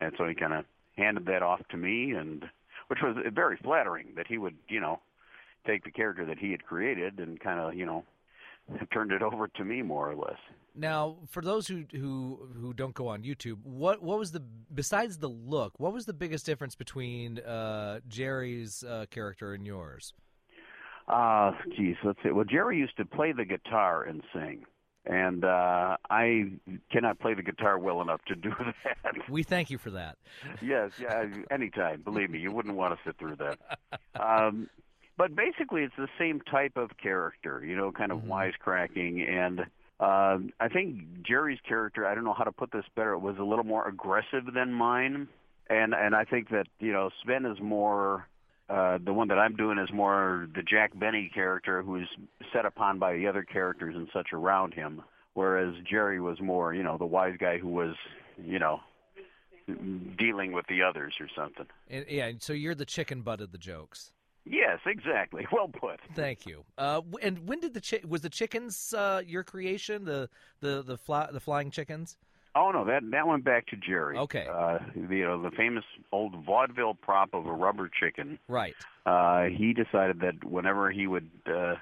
[0.00, 0.64] And so he kind of
[0.96, 2.44] handed that off to me, and
[2.88, 4.98] which was very flattering that he would, you know,
[5.64, 8.04] take the character that he had created and kind of, you know,
[8.92, 10.38] turned it over to me more or less.
[10.74, 14.42] Now, for those who who who don't go on YouTube, what what was the
[14.74, 15.78] besides the look?
[15.78, 20.14] What was the biggest difference between uh, Jerry's uh, character and yours?
[21.08, 22.30] Uh, geez, let's see.
[22.30, 24.64] Well, Jerry used to play the guitar and sing,
[25.04, 26.52] and uh, I
[26.90, 28.50] cannot play the guitar well enough to do
[28.84, 29.28] that.
[29.28, 30.16] We thank you for that.
[30.62, 32.00] yes, yeah, anytime.
[32.02, 33.58] Believe me, you wouldn't want to sit through that.
[34.20, 34.68] Um,
[35.22, 38.32] but basically, it's the same type of character, you know, kind of mm-hmm.
[38.32, 39.30] wisecracking.
[39.30, 39.60] And
[40.00, 43.44] uh, I think Jerry's character, I don't know how to put this better, was a
[43.44, 45.28] little more aggressive than mine.
[45.70, 48.26] And and I think that you know Sven is more
[48.68, 52.08] uh, the one that I'm doing is more the Jack Benny character who's
[52.52, 55.02] set upon by the other characters and such around him,
[55.34, 57.94] whereas Jerry was more, you know, the wise guy who was,
[58.44, 58.80] you know,
[60.18, 61.66] dealing with the others or something.
[61.88, 64.10] And, yeah, so you're the chicken butt of the jokes.
[64.44, 65.46] Yes, exactly.
[65.52, 66.00] Well put.
[66.14, 66.64] Thank you.
[66.78, 70.04] Uh, and when did the chi- was the chickens uh, your creation?
[70.04, 70.28] The
[70.60, 72.16] the the fly- the flying chickens?
[72.54, 74.16] Oh no, that that went back to Jerry.
[74.18, 74.46] Okay.
[74.50, 78.38] Uh, the, you know the famous old vaudeville prop of a rubber chicken.
[78.48, 78.74] Right.
[79.06, 81.74] Uh, he decided that whenever he would uh,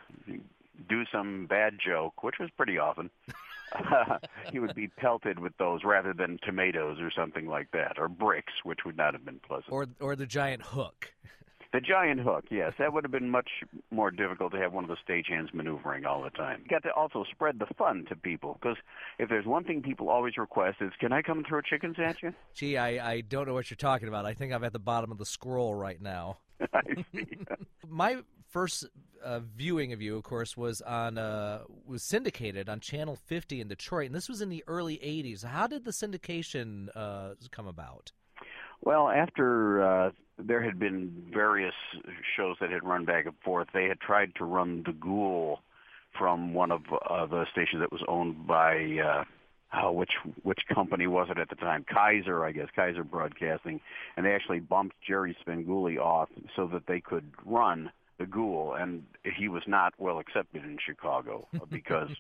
[0.88, 3.10] do some bad joke, which was pretty often,
[3.74, 4.18] uh,
[4.52, 8.52] he would be pelted with those rather than tomatoes or something like that, or bricks,
[8.64, 9.72] which would not have been pleasant.
[9.72, 11.12] Or or the giant hook.
[11.72, 13.48] The giant hook, yes, that would have been much
[13.92, 16.62] more difficult to have one of the stagehands maneuvering all the time.
[16.64, 18.76] You got to also spread the fun to people because
[19.20, 22.20] if there's one thing people always request is, "Can I come and throw chickens at
[22.22, 24.26] you?" Gee, I I don't know what you're talking about.
[24.26, 26.38] I think I'm at the bottom of the scroll right now.
[27.88, 28.16] My
[28.48, 28.88] first
[29.22, 33.68] uh, viewing of you, of course, was on uh, was syndicated on Channel 50 in
[33.68, 35.44] Detroit, and this was in the early '80s.
[35.44, 38.10] How did the syndication uh, come about?
[38.82, 40.10] Well, after uh,
[40.44, 41.74] there had been various
[42.36, 45.60] shows that had run back and forth, they had tried to run the Ghoul
[46.18, 49.24] from one of uh, the stations that was owned by uh,
[49.82, 50.12] oh, which
[50.42, 51.84] which company was it at the time?
[51.92, 53.80] Kaiser, I guess, Kaiser Broadcasting,
[54.16, 59.04] and they actually bumped Jerry Svengoolie off so that they could run the Ghoul, and
[59.36, 62.10] he was not well accepted in Chicago because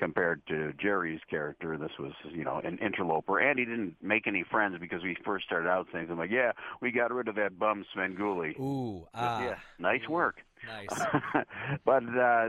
[0.00, 1.76] compared to Jerry's character.
[1.76, 5.44] This was, you know, an interloper, and he didn't make any friends because we first
[5.44, 9.44] started out saying something like, "Yeah, we got rid of that bum Svengoolie." Ooh, ah,
[9.44, 10.42] yeah, nice work.
[10.66, 11.44] Nice.
[11.84, 12.48] but uh,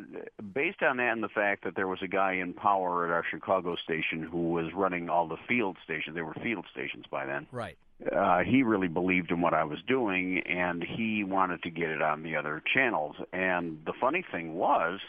[0.53, 3.23] based on that and the fact that there was a guy in power at our
[3.29, 7.47] Chicago station who was running all the field stations, they were field stations by then.
[7.51, 7.77] Right.
[8.11, 12.01] Uh, he really believed in what I was doing, and he wanted to get it
[12.01, 13.15] on the other channels.
[13.31, 14.99] And the funny thing was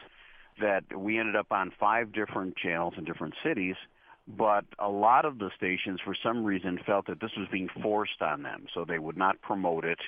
[0.61, 3.77] that we ended up on five different channels in different cities
[4.29, 8.23] but a lot of the stations for some reason felt that this was being forced
[8.23, 8.67] on them.
[8.73, 9.99] So they would not promote it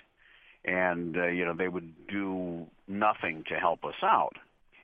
[0.65, 4.37] and uh, you know they would do nothing to help us out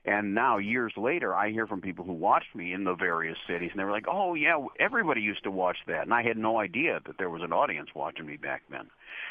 [0.05, 3.69] and now years later i hear from people who watched me in the various cities
[3.71, 6.59] and they were like oh yeah everybody used to watch that and i had no
[6.59, 8.87] idea that there was an audience watching me back then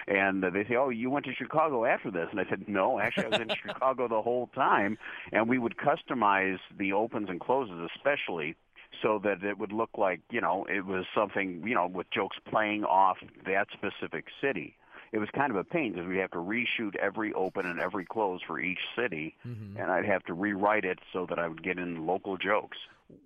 [0.06, 2.98] and uh, they say, "Oh, you went to Chicago after this?" And I said, "No,
[2.98, 4.98] actually, I was in Chicago the whole time."
[5.32, 8.56] And we would customize the opens and closes, especially
[9.02, 12.36] so that it would look like you know it was something you know with jokes
[12.48, 14.76] playing off that specific city.
[15.12, 18.04] It was kind of a pain because we'd have to reshoot every open and every
[18.04, 19.76] close for each city, mm-hmm.
[19.76, 22.78] and I'd have to rewrite it so that I would get in local jokes.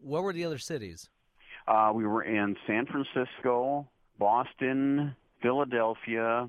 [0.03, 1.11] What were the other cities?
[1.68, 3.87] Uh, we were in San Francisco,
[4.18, 6.49] Boston, Philadelphia,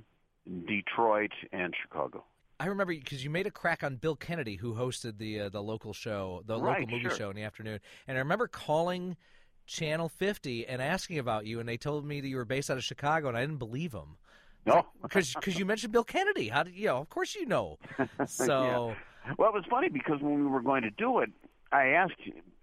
[0.67, 2.23] Detroit, and Chicago.
[2.59, 5.61] I remember because you made a crack on Bill Kennedy, who hosted the uh, the
[5.61, 7.17] local show, the right, local movie sure.
[7.17, 9.17] show in the afternoon, and I remember calling
[9.65, 12.77] Channel 50 and asking about you, and they told me that you were based out
[12.77, 14.17] of Chicago, and I didn't believe them.
[14.65, 16.49] No, because because you mentioned Bill Kennedy.
[16.49, 16.97] How did you know?
[16.97, 17.77] Of course you know.
[18.27, 18.95] So,
[19.27, 19.33] yeah.
[19.37, 21.29] well, it was funny because when we were going to do it,
[21.71, 22.19] I asked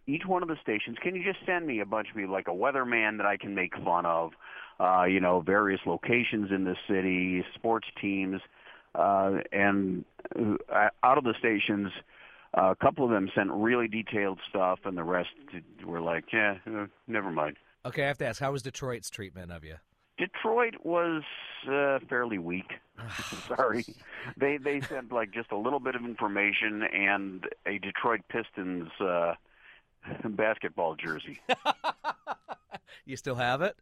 [0.06, 2.48] each one of the stations, "Can you just send me a bunch of people, like
[2.48, 4.32] a weatherman that I can make fun of?"
[4.82, 8.40] uh, you know, various locations in the city, sports teams,
[8.94, 10.04] uh, and
[10.36, 11.90] uh, out of the stations,
[12.56, 15.30] uh, a couple of them sent really detailed stuff, and the rest
[15.84, 17.56] were like, yeah, uh, never mind.
[17.84, 19.76] Okay, I have to ask, how was Detroit's treatment of you?
[20.18, 21.22] Detroit was
[21.70, 22.72] uh, fairly weak.
[23.48, 23.84] Sorry,
[24.36, 29.34] they they sent like just a little bit of information and a Detroit Pistons uh,
[30.24, 31.40] basketball jersey.
[33.04, 33.76] you still have it?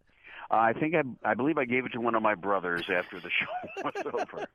[0.50, 3.20] Uh, I think I, I believe I gave it to one of my brothers after
[3.20, 4.46] the show was over.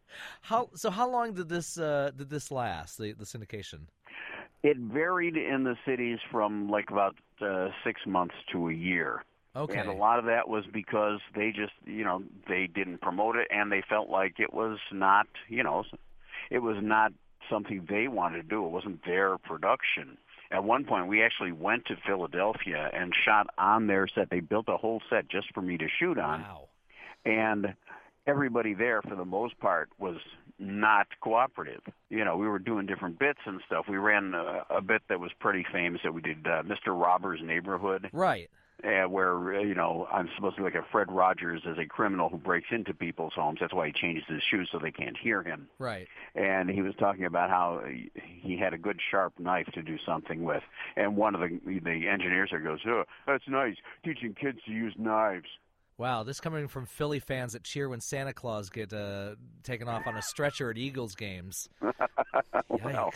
[0.42, 0.90] How so?
[0.90, 2.98] How long did this uh, did this last?
[2.98, 3.82] The the syndication.
[4.64, 9.24] It varied in the cities from like about uh, six months to a year.
[9.56, 9.78] Okay.
[9.78, 13.48] And a lot of that was because they just, you know, they didn't promote it
[13.50, 15.84] and they felt like it was not, you know,
[16.50, 17.14] it was not
[17.50, 18.66] something they wanted to do.
[18.66, 20.18] It wasn't their production
[20.52, 24.30] at one point we actually went to Philadelphia and shot on their set.
[24.30, 26.42] They built a whole set just for me to shoot on.
[26.42, 26.70] Wow.
[27.26, 27.74] And
[28.28, 30.18] everybody there for the most part was
[30.60, 31.82] not cooperative.
[32.10, 33.86] You know, we were doing different bits and stuff.
[33.90, 37.00] We ran a, a bit that was pretty famous that we did, uh, Mr.
[37.00, 38.10] Robber's Neighborhood.
[38.14, 38.50] Right.
[38.86, 41.86] Uh, where uh, you know I'm supposed to be like a Fred Rogers as a
[41.86, 43.58] criminal who breaks into people's homes.
[43.60, 45.68] That's why he changes his shoes so they can't hear him.
[45.80, 46.08] Right.
[46.36, 47.82] And he was talking about how
[48.14, 50.62] he had a good sharp knife to do something with.
[50.96, 54.94] And one of the the engineers there goes, "Oh, that's nice, teaching kids to use
[54.98, 55.48] knives."
[55.98, 60.06] Wow, this coming from Philly fans that cheer when Santa Claus get uh, taken off
[60.06, 61.70] on a stretcher at Eagles games.
[62.84, 63.14] well,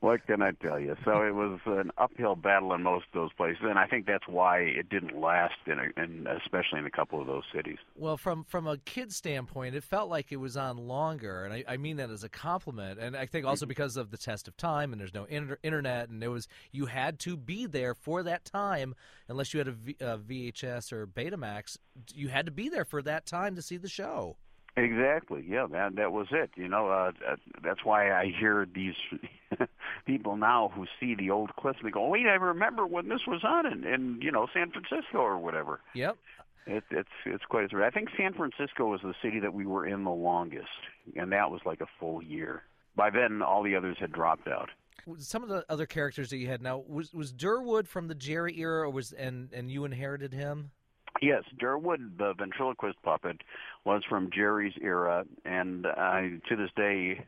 [0.00, 0.96] what can I tell you?
[1.04, 4.26] So it was an uphill battle in most of those places, and I think that's
[4.26, 7.76] why it didn't last, in, a, in especially in a couple of those cities.
[7.94, 11.64] Well, from from a kid standpoint, it felt like it was on longer, and I,
[11.68, 12.98] I mean that as a compliment.
[12.98, 16.08] And I think also because of the test of time, and there's no inter- internet,
[16.08, 18.94] and it was you had to be there for that time,
[19.28, 21.76] unless you had a, v, a VHS or Betamax.
[22.14, 24.36] You had to be there for that time to see the show.
[24.76, 25.44] Exactly.
[25.48, 26.50] Yeah, that that was it.
[26.56, 27.12] You know, uh,
[27.62, 28.94] that's why I hear these
[30.06, 33.20] people now who see the old clips and they go, "Wait, I remember when this
[33.26, 36.16] was on in, in you know San Francisco or whatever." Yep.
[36.66, 37.84] It, it's it's quite a.
[37.84, 40.66] I think San Francisco was the city that we were in the longest,
[41.14, 42.62] and that was like a full year.
[42.96, 44.70] By then, all the others had dropped out.
[45.18, 48.58] Some of the other characters that you had now was was Durwood from the Jerry
[48.58, 50.72] era, or was and and you inherited him?
[51.24, 53.40] Yes, Durwood, the ventriloquist puppet,
[53.84, 57.24] was from Jerry's era, and I, to this day,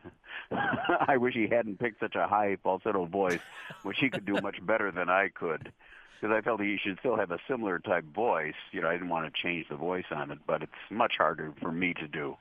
[1.08, 3.40] I wish he hadn't picked such a high falsetto voice,
[3.84, 5.72] which he could do much better than I could.
[6.20, 8.54] Because I felt he should still have a similar type voice.
[8.70, 11.54] You know, I didn't want to change the voice on it, but it's much harder
[11.62, 12.36] for me to do.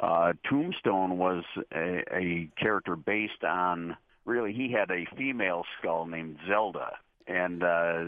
[0.00, 6.38] Uh, Tombstone was a, a character based on really he had a female skull named
[6.48, 6.96] Zelda
[7.30, 8.04] and uh,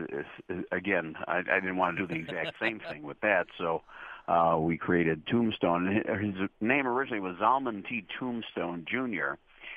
[0.73, 3.83] again, I, I didn't want to do the exact same thing with that, so
[4.27, 6.03] uh, we created Tombstone.
[6.07, 8.05] His name originally was Zalman T.
[8.19, 9.35] Tombstone Jr.,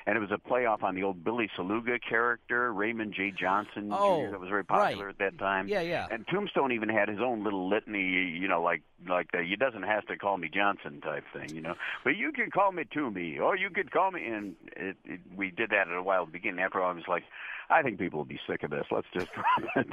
[0.08, 3.32] and it was a playoff on the old Billy Saluga character, Raymond J.
[3.32, 4.30] Johnson oh, Jr.
[4.32, 5.10] That was very popular right.
[5.10, 5.66] at that time.
[5.66, 6.06] Yeah, yeah.
[6.10, 9.82] And Tombstone even had his own little litany, you know, like like the "you doesn't
[9.82, 11.74] have to call me Johnson" type thing, you know.
[12.04, 14.24] But you can call me Toomey, or you could call me.
[14.26, 16.60] And it, it, we did that at a while beginning.
[16.60, 17.24] After all, I was like,
[17.70, 18.86] I think people will be sick of this.
[18.90, 19.28] Let's just.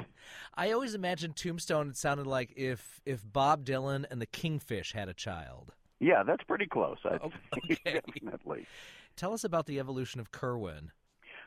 [0.56, 1.90] I always imagined Tombstone.
[1.90, 5.74] It sounded like if if Bob Dylan and the Kingfish had a child.
[6.00, 6.98] Yeah, that's pretty close.
[7.06, 7.32] I Oh,
[7.72, 8.02] okay.
[8.14, 8.68] definitely.
[9.16, 10.92] Tell us about the evolution of Kerwin.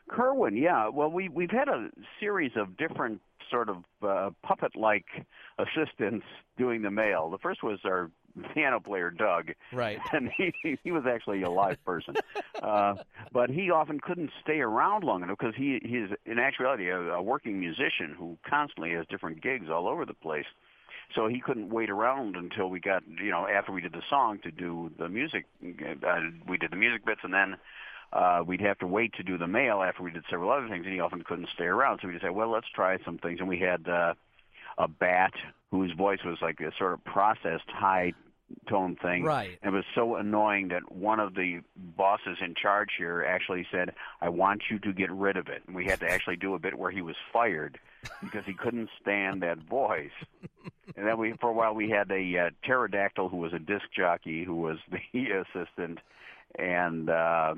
[0.09, 0.87] Kerwin, yeah.
[0.89, 5.05] Well, we we've had a series of different sort of uh, puppet-like
[5.57, 6.25] assistants
[6.57, 7.29] doing the mail.
[7.29, 8.11] The first was our
[8.53, 9.99] piano player Doug, Right.
[10.13, 12.15] and he he was actually a live person,
[12.61, 12.95] uh,
[13.31, 17.21] but he often couldn't stay around long enough because he he's in actuality a, a
[17.21, 20.45] working musician who constantly has different gigs all over the place.
[21.15, 24.39] So he couldn't wait around until we got, you know, after we did the song
[24.43, 25.45] to do the music.
[25.63, 27.55] Uh, we did the music bits, and then
[28.11, 30.85] uh, we'd have to wait to do the mail after we did several other things,
[30.85, 31.99] and he often couldn't stay around.
[32.01, 33.39] So we just said, well, let's try some things.
[33.39, 34.13] And we had uh,
[34.77, 35.31] a bat
[35.71, 38.13] whose voice was like a sort of processed high
[38.69, 39.23] tone thing.
[39.23, 39.57] Right.
[39.63, 44.29] It was so annoying that one of the bosses in charge here actually said, I
[44.29, 45.63] want you to get rid of it.
[45.67, 47.79] And we had to actually do a bit where he was fired
[48.23, 50.11] because he couldn't stand that voice.
[50.95, 53.85] And then we, for a while, we had a uh, pterodactyl who was a disc
[53.95, 55.99] jockey who was the assistant,
[56.57, 57.55] and uh,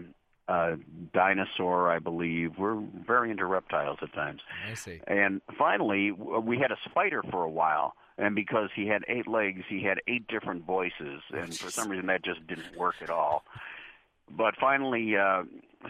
[0.48, 0.76] uh,
[1.14, 2.58] dinosaur, I believe.
[2.58, 4.42] We're very into reptiles at times.
[4.70, 5.00] I see.
[5.08, 7.94] And finally, we had a spider for a while.
[8.20, 11.22] And because he had eight legs, he had eight different voices.
[11.32, 13.46] And for some reason, that just didn't work at all.
[14.30, 15.44] But finally, uh,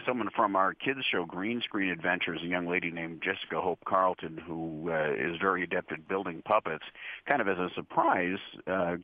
[0.06, 4.38] someone from our kids show, Green Screen Adventures, a young lady named Jessica Hope Carlton,
[4.38, 6.84] who uh, is very adept at building puppets,
[7.26, 8.96] kind of as a surprise, uh,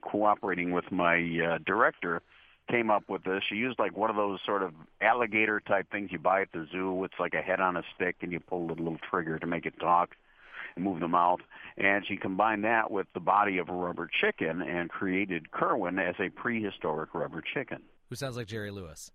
[0.00, 2.22] cooperating with my uh, director,
[2.70, 3.42] came up with this.
[3.46, 6.66] She used like one of those sort of alligator type things you buy at the
[6.72, 7.04] zoo.
[7.04, 9.66] It's like a head on a stick, and you pull a little trigger to make
[9.66, 10.16] it talk
[10.76, 11.40] and move the mouth.
[11.76, 16.14] And she combined that with the body of a rubber chicken and created Kerwin as
[16.20, 17.82] a prehistoric rubber chicken.
[18.10, 19.10] Who sounds like Jerry Lewis?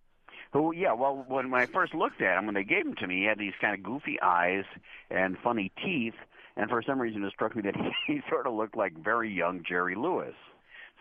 [0.52, 3.08] Who, yeah, well, when, when I first looked at him, when they gave him to
[3.08, 4.64] me, he had these kind of goofy eyes
[5.12, 6.16] and funny teeth,
[6.58, 9.32] and for some reason it struck me that he, he sort of looked like very
[9.32, 10.34] young Jerry Lewis.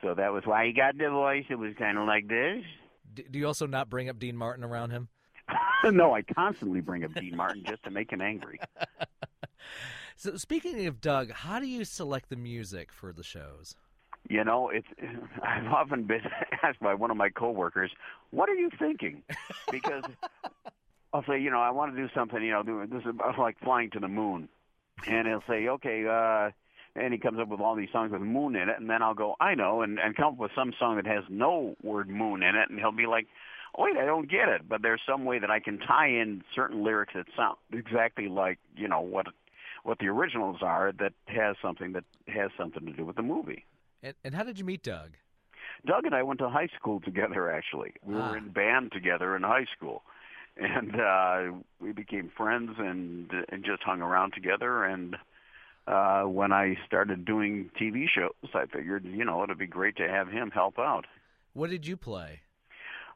[0.03, 1.45] So that was why he got the voice.
[1.51, 2.63] It was kind of like this.
[3.15, 5.09] D- do you also not bring up Dean Martin around him?
[5.85, 8.61] no, I constantly bring up Dean Martin just to make him angry.
[10.19, 13.77] So speaking of Doug, how do you select the music for the shows?
[14.29, 14.89] You know, it's
[15.45, 16.23] I've often been
[16.63, 17.93] asked by one of my coworkers,
[18.33, 19.23] "What are you thinking?"
[19.71, 20.03] Because
[21.13, 23.61] I'll say, you know, I want to do something, you know, do this is like
[23.61, 24.49] flying to the moon,
[25.07, 26.51] and he'll say, "Okay," uh,
[27.01, 29.15] and he comes up with all these songs with moon in it, and then I'll
[29.15, 32.43] go, "I know," and and come up with some song that has no word moon
[32.43, 33.29] in it, and he'll be like.
[33.79, 34.63] wait, I don't get it.
[34.69, 38.59] But there's some way that I can tie in certain lyrics that sound exactly like
[38.77, 39.29] you know what
[39.89, 43.65] what the originals are that has something that has something to do with the movie.
[44.03, 45.13] And, and how did you meet Doug?
[45.87, 47.51] Doug and I went to high school together.
[47.51, 48.31] Actually, we Ah.
[48.31, 50.03] were in band together in high school,
[50.59, 54.85] and uh, we became friends and and just hung around together.
[54.85, 55.17] And
[55.87, 60.07] uh, when I started doing TV shows, I figured you know it'd be great to
[60.09, 61.07] have him help out.
[61.55, 62.41] What did you play?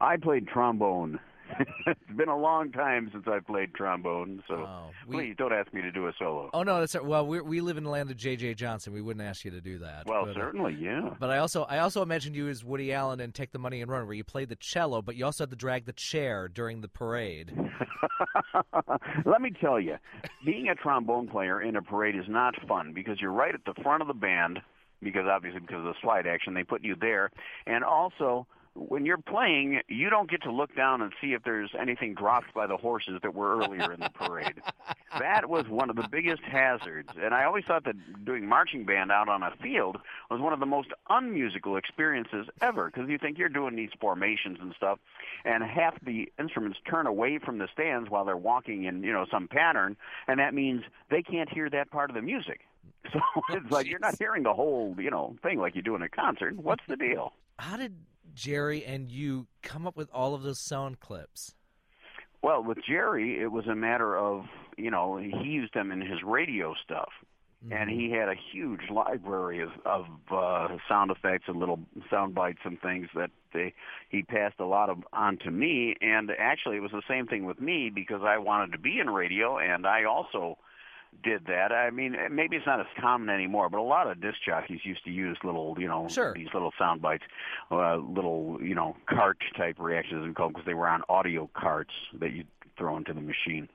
[0.00, 1.20] I played trombone.
[1.86, 5.82] it's been a long time since I played trombone, so we- please don't ask me
[5.82, 6.50] to do a solo.
[6.55, 7.26] Oh no, that's well.
[7.26, 8.55] We we live in the land of J.J.
[8.55, 8.92] Johnson.
[8.92, 10.07] We wouldn't ask you to do that.
[10.07, 11.11] well, but, uh, certainly, yeah.
[11.18, 13.90] But I also I also mentioned you as Woody Allen in Take the Money and
[13.90, 16.80] Run, where you played the cello, but you also had to drag the chair during
[16.80, 17.53] the parade.
[19.24, 19.96] Let me tell you,
[20.44, 23.80] being a trombone player in a parade is not fun because you're right at the
[23.82, 24.61] front of the band,
[25.03, 27.30] because obviously because of the slide action, they put you there,
[27.66, 31.70] and also when you're playing, you don't get to look down and see if there's
[31.78, 34.62] anything dropped by the horses that were earlier in the parade.
[35.18, 39.12] that was one of the biggest hazards, and I always thought that doing marching band
[39.12, 39.98] out on a field
[40.30, 44.58] was one of the most unmusical experiences ever because you think you're doing these formations
[44.60, 44.98] and stuff,
[45.44, 49.26] and half the instruments turn away from the stands while they're walking in you know
[49.30, 49.96] some pattern,
[50.28, 52.60] and that means they can't hear that part of the music.
[53.12, 53.20] So
[53.50, 56.08] it's like you're not hearing the whole you know thing like you do in a
[56.08, 56.56] concert.
[56.56, 57.32] What's the deal?
[57.58, 57.94] How did
[58.35, 61.55] Jerry and you come up with all of those sound clips?
[62.43, 66.22] Well, with Jerry, it was a matter of you know he used them in his
[66.24, 67.11] radio stuff,
[67.70, 71.78] and he had a huge library of, of uh, sound effects and little
[72.11, 73.72] sound bites and things that they,
[74.09, 75.95] he passed a lot of on to me.
[76.01, 79.09] And actually, it was the same thing with me because I wanted to be in
[79.11, 80.59] radio, and I also
[81.22, 81.72] did that.
[81.72, 85.04] I mean, maybe it's not as common anymore, but a lot of disc jockeys used
[85.04, 86.32] to use little, you know, Sure.
[86.34, 87.24] these little sound bites,
[87.70, 92.32] uh, little, you know, cart type reactions and because they were on audio carts that
[92.32, 92.44] you
[92.76, 93.68] throw into the machine.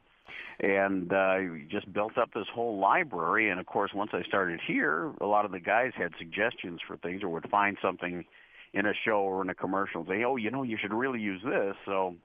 [0.60, 1.38] And uh,
[1.70, 3.50] just built up this whole library.
[3.50, 6.98] And of course, once I started here, a lot of the guys had suggestions for
[6.98, 8.26] things or would find something
[8.74, 11.20] in a show or in a commercial and say, "Oh, you know, you should really
[11.22, 12.16] use this." So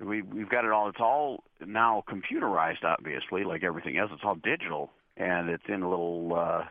[0.00, 0.88] we we've got it all.
[0.88, 4.10] It's all now computerized, obviously, like everything else.
[4.12, 6.64] It's all digital, and it's in a little uh,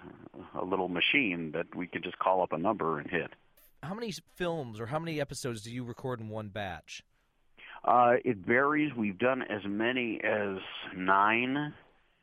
[0.59, 3.31] a little machine that we can just call up a number and hit.
[3.83, 7.03] How many films or how many episodes do you record in one batch?
[7.83, 8.93] Uh, it varies.
[8.95, 10.57] We've done as many as
[10.95, 11.73] nine.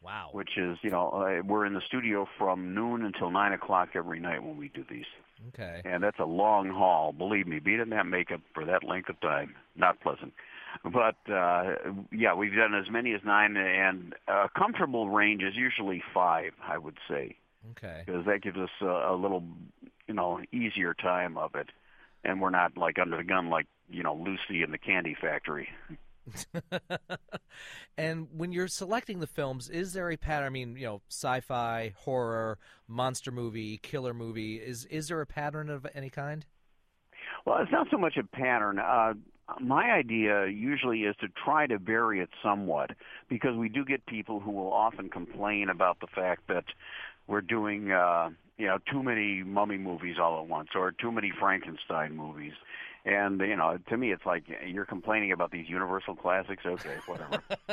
[0.02, 0.28] Wow.
[0.32, 4.20] Which is, you know, uh, we're in the studio from noon until nine o'clock every
[4.20, 5.06] night when we do these.
[5.48, 5.80] Okay.
[5.84, 7.12] And that's a long haul.
[7.12, 10.34] Believe me, being in that makeup for that length of time, not pleasant.
[10.82, 11.74] But uh,
[12.12, 16.78] yeah, we've done as many as nine, and a comfortable range is usually five, I
[16.78, 17.36] would say,
[17.72, 18.02] Okay.
[18.04, 19.44] because that gives us a, a little,
[20.08, 21.68] you know, easier time of it,
[22.24, 25.68] and we're not like under the gun like you know Lucy in the Candy Factory.
[27.98, 30.46] and when you're selecting the films, is there a pattern?
[30.46, 32.58] I mean, you know, sci-fi, horror,
[32.88, 34.56] monster movie, killer movie.
[34.56, 36.44] Is is there a pattern of any kind?
[37.44, 38.78] Well, it's not so much a pattern.
[38.78, 39.14] Uh,
[39.60, 42.90] my idea usually is to try to vary it somewhat
[43.28, 46.64] because we do get people who will often complain about the fact that
[47.26, 51.32] we're doing, uh, you know, too many mummy movies all at once or too many
[51.38, 52.52] Frankenstein movies.
[53.04, 56.64] And you know, to me, it's like you're complaining about these Universal classics.
[56.64, 57.42] Okay, whatever.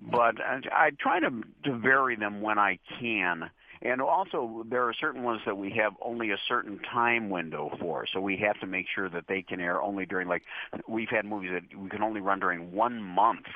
[0.00, 3.50] but I, I try to to vary them when I can.
[3.82, 8.06] And also, there are certain ones that we have only a certain time window for,
[8.12, 10.42] so we have to make sure that they can air only during like
[10.88, 13.46] we've had movies that we can only run during one month,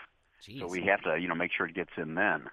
[0.58, 2.44] so we have to you know make sure it gets in then.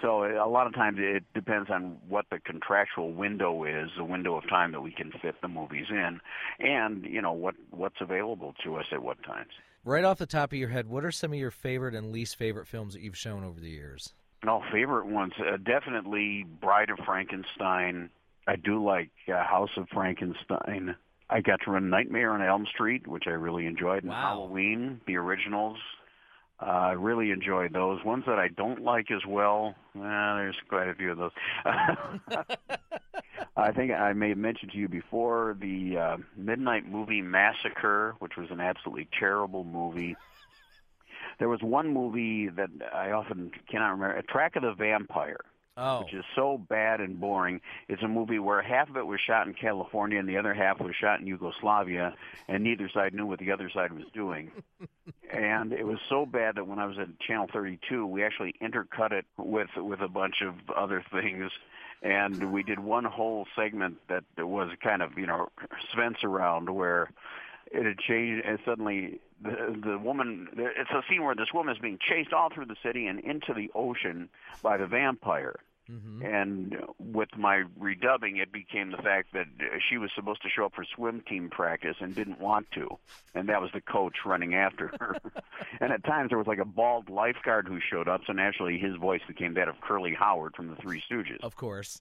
[0.00, 4.36] So a lot of times it depends on what the contractual window is, the window
[4.36, 6.20] of time that we can fit the movies in,
[6.58, 9.52] and you know what what's available to us at what times.
[9.84, 12.36] Right off the top of your head, what are some of your favorite and least
[12.36, 14.12] favorite films that you've shown over the years?
[14.44, 18.10] No, favorite ones uh, definitely Bride of Frankenstein.
[18.46, 20.96] I do like uh, House of Frankenstein.
[21.30, 25.16] I got to run Nightmare on Elm Street, which I really enjoyed, and Halloween, the
[25.16, 25.78] originals.
[26.60, 28.04] Uh, I really enjoyed those.
[28.04, 31.30] Ones that I don't like as well, eh, there's quite a few of those.
[33.56, 38.36] I think I may have mentioned to you before the uh, Midnight Movie Massacre, which
[38.36, 40.16] was an absolutely terrible movie.
[41.38, 45.40] There was one movie that I often cannot remember, A Track of the Vampire.
[45.74, 46.02] Oh.
[46.02, 47.62] Which is so bad and boring.
[47.88, 50.78] It's a movie where half of it was shot in California and the other half
[50.80, 52.14] was shot in Yugoslavia,
[52.46, 54.50] and neither side knew what the other side was doing.
[55.32, 59.12] and it was so bad that when I was at Channel 32, we actually intercut
[59.12, 61.50] it with with a bunch of other things,
[62.02, 65.48] and we did one whole segment that was kind of you know
[65.90, 67.10] Spence around where
[67.70, 70.48] it had changed and suddenly the the woman.
[70.56, 73.52] It's a scene where this woman is being chased all through the city and into
[73.54, 74.28] the ocean
[74.62, 75.56] by the vampire.
[75.90, 76.24] Mm-hmm.
[76.24, 79.46] And with my redubbing, it became the fact that
[79.88, 82.98] she was supposed to show up for swim team practice and didn't want to,
[83.34, 85.16] and that was the coach running after her.
[85.80, 88.94] and at times there was like a bald lifeguard who showed up, so naturally his
[88.96, 91.40] voice became that of Curly Howard from the Three Stooges.
[91.42, 92.00] Of course.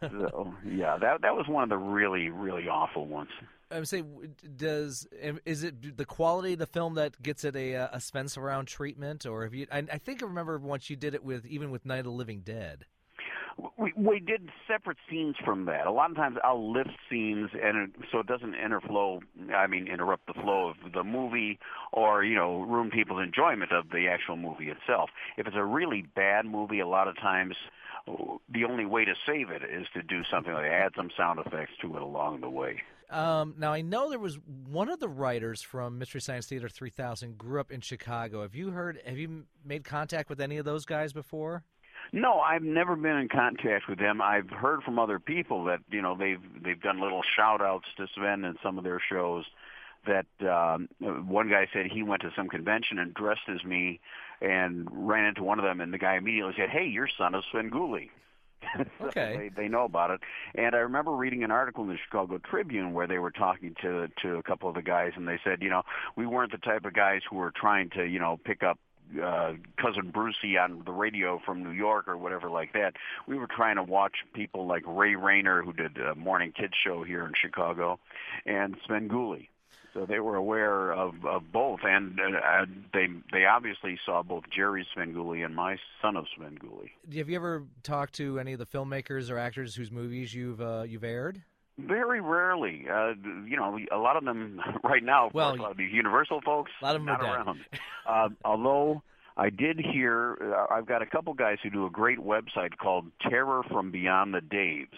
[0.00, 3.30] so yeah, that that was one of the really really awful ones.
[3.74, 5.06] I'm saying, does
[5.44, 9.26] is it the quality of the film that gets it a a Spence around treatment,
[9.26, 9.66] or have you?
[9.70, 12.10] I, I think I remember once you did it with even with Night of the
[12.10, 12.86] Living Dead.
[13.78, 15.86] We we did separate scenes from that.
[15.86, 19.20] A lot of times I'll lift scenes and it, so it doesn't interflow.
[19.54, 21.58] I mean, interrupt the flow of the movie
[21.92, 25.10] or you know ruin people's enjoyment of the actual movie itself.
[25.36, 27.56] If it's a really bad movie, a lot of times
[28.08, 28.12] uh,
[28.52, 31.72] the only way to save it is to do something like add some sound effects
[31.82, 32.82] to it along the way.
[33.10, 34.38] Um, now I know there was
[34.68, 38.42] one of the writers from Mystery Science Theater 3000 grew up in Chicago.
[38.42, 39.00] Have you heard?
[39.06, 41.64] Have you made contact with any of those guys before?
[42.12, 44.20] No, I've never been in contact with them.
[44.20, 48.06] I've heard from other people that you know they've they've done little shout outs to
[48.14, 49.44] Sven in some of their shows.
[50.06, 54.00] That um, one guy said he went to some convention and dressed as me,
[54.40, 57.44] and ran into one of them, and the guy immediately said, "Hey, your son is
[57.52, 58.10] Svengoolie."
[58.98, 59.50] so okay.
[59.54, 60.20] They, they know about it.
[60.54, 64.08] And I remember reading an article in the Chicago Tribune where they were talking to
[64.22, 65.82] to a couple of the guys, and they said, you know,
[66.16, 68.78] we weren't the type of guys who were trying to, you know, pick up
[69.22, 72.94] uh, cousin Brucey on the radio from New York or whatever like that.
[73.28, 77.04] We were trying to watch people like Ray Rayner, who did a morning kids show
[77.04, 77.98] here in Chicago,
[78.46, 79.48] and Svengoolie.
[79.94, 84.84] So they were aware of, of both, and uh, they they obviously saw both Jerry
[84.94, 86.90] Svengoolie and my son of Svengoolie.
[87.16, 90.82] Have you ever talked to any of the filmmakers or actors whose movies you've uh,
[90.82, 91.42] you've aired?
[91.78, 92.86] Very rarely.
[92.92, 93.14] Uh,
[93.46, 95.92] you know, a lot of them right now, of well, course, a lot of these
[95.92, 97.60] Universal folks, a lot of them not are around.
[98.08, 99.02] uh, although
[99.36, 103.06] I did hear, uh, I've got a couple guys who do a great website called
[103.28, 104.88] Terror from Beyond the Daves.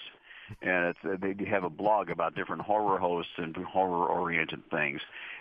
[0.62, 5.01] And it's, uh, they have a blog about different horror hosts and horror-oriented things,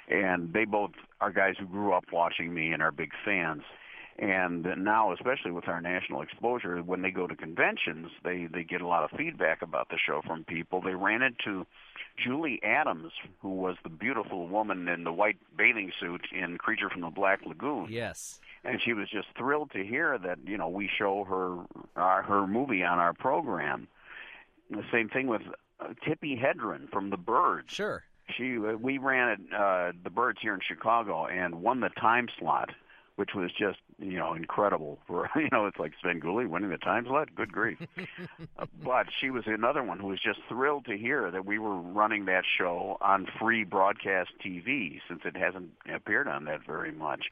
[0.09, 0.91] and they both
[1.21, 3.63] are guys who grew up watching me and are big fans.
[4.17, 8.79] And now, especially with our national exposure, when they go to conventions, they they get
[8.79, 10.79] a lot of feedback about the show from people.
[10.79, 11.65] They ran into
[12.17, 17.01] Julie Adams, who was the beautiful woman in the white bathing suit in Creature from
[17.01, 17.87] the Black Lagoon.
[17.89, 18.39] Yes.
[18.63, 22.47] And she was just thrilled to hear that you know we show her uh, her
[22.47, 23.89] movie on our program.
[24.69, 25.41] The same thing with
[25.79, 27.71] uh, Tippi Hedren from The Birds.
[27.71, 28.03] Sure.
[28.35, 32.71] She uh, we ran uh, The Birds here in Chicago and won the time slot
[33.15, 37.05] which was just you know incredible for you know it's like Svengoolie winning the time
[37.05, 37.33] slot.
[37.35, 37.77] Good grief!
[38.57, 41.75] uh, but she was another one who was just thrilled to hear that we were
[41.75, 47.25] running that show on free broadcast TV since it hasn't appeared on that very much.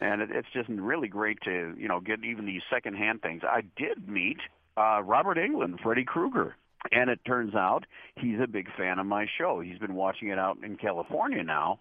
[0.00, 3.42] And it, it's just really great to you know get even these secondhand things.
[3.44, 4.38] I did meet
[4.76, 6.56] uh, Robert Englund, Freddy Krueger.
[6.92, 7.84] And it turns out
[8.16, 9.60] he's a big fan of my show.
[9.60, 11.80] He's been watching it out in California now,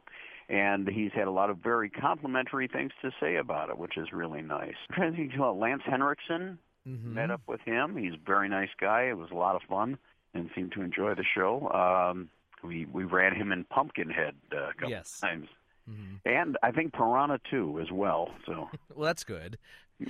[0.49, 4.11] and he's had a lot of very complimentary things to say about it, which is
[4.11, 4.75] really nice.
[4.97, 6.57] I'm to think Lance Henriksen.
[6.87, 7.15] Mm-hmm.
[7.15, 7.97] Met up with him.
[7.97, 9.05] He's a very nice guy.
[9.09, 9.97] It was a lot of fun,
[10.35, 11.67] and seemed to enjoy the show.
[11.71, 12.29] Um,
[12.63, 15.19] we we ran him in Pumpkinhead uh, a couple yes.
[15.19, 15.47] times,
[15.89, 16.27] mm-hmm.
[16.27, 18.29] and I think Piranha too as well.
[18.45, 19.57] So well, that's good.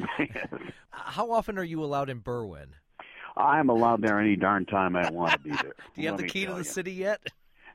[0.89, 2.69] How often are you allowed in Berwyn?
[3.38, 5.75] I'm allowed there any darn time I want to be there.
[5.95, 6.63] Do you have the key to the you.
[6.63, 7.21] city yet?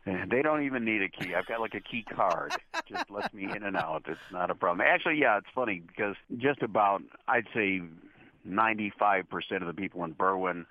[0.07, 1.35] They don't even need a key.
[1.35, 2.53] I've got like a key card.
[2.89, 4.05] just lets me in and out.
[4.09, 4.87] It's not a problem.
[4.87, 7.83] Actually, yeah, it's funny because just about I'd say
[8.49, 9.25] 95%
[9.61, 10.65] of the people in Berwyn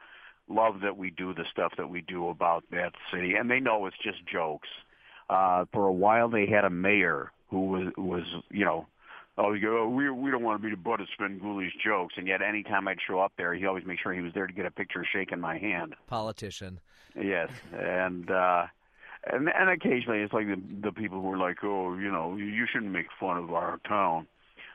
[0.50, 3.86] love that we do the stuff that we do about that city, and they know
[3.86, 4.68] it's just jokes.
[5.30, 8.88] Uh, for a while, they had a mayor who was was you know
[9.40, 12.16] oh, you go, oh, we we don't want to be the butt of Svengoolie's jokes,
[12.18, 14.54] and yet anytime I'd show up there, he always make sure he was there to
[14.54, 15.96] get a picture shaking my hand.
[16.08, 16.80] Politician.
[17.16, 18.66] Yes, and uh,
[19.32, 22.66] and and occasionally it's like the the people who are like, oh, you know, you
[22.72, 24.28] shouldn't make fun of our town.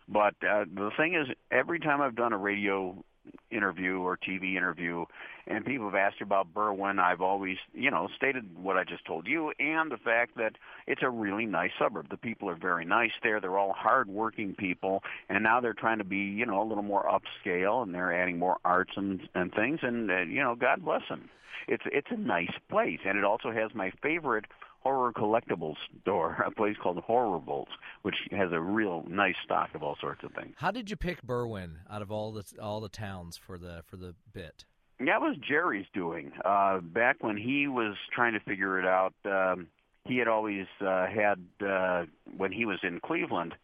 [0.08, 3.02] But uh, the thing is, every time I've done a radio
[3.50, 5.04] interview or TV interview,
[5.46, 9.26] and people have asked about Berwyn, I've always, you know, stated what I just told
[9.26, 10.52] you, and the fact that
[10.86, 12.08] it's a really nice suburb.
[12.10, 13.40] The people are very nice there.
[13.40, 17.04] They're all hard-working people, and now they're trying to be, you know, a little more
[17.04, 21.02] upscale, and they're adding more arts and and things, and uh, you know, God bless
[21.08, 21.28] them.
[21.68, 24.46] It's it's a nice place, and it also has my favorite
[24.84, 27.68] horror collectibles store, a place called Horror Horribles,
[28.02, 30.54] which has a real nice stock of all sorts of things.
[30.58, 33.96] How did you pick Berwyn out of all the all the towns for the for
[33.96, 34.64] the bit?
[35.00, 36.32] That was Jerry's doing.
[36.44, 39.66] Uh, back when he was trying to figure it out, um,
[40.04, 42.04] he had always uh, had uh,
[42.36, 43.54] when he was in Cleveland,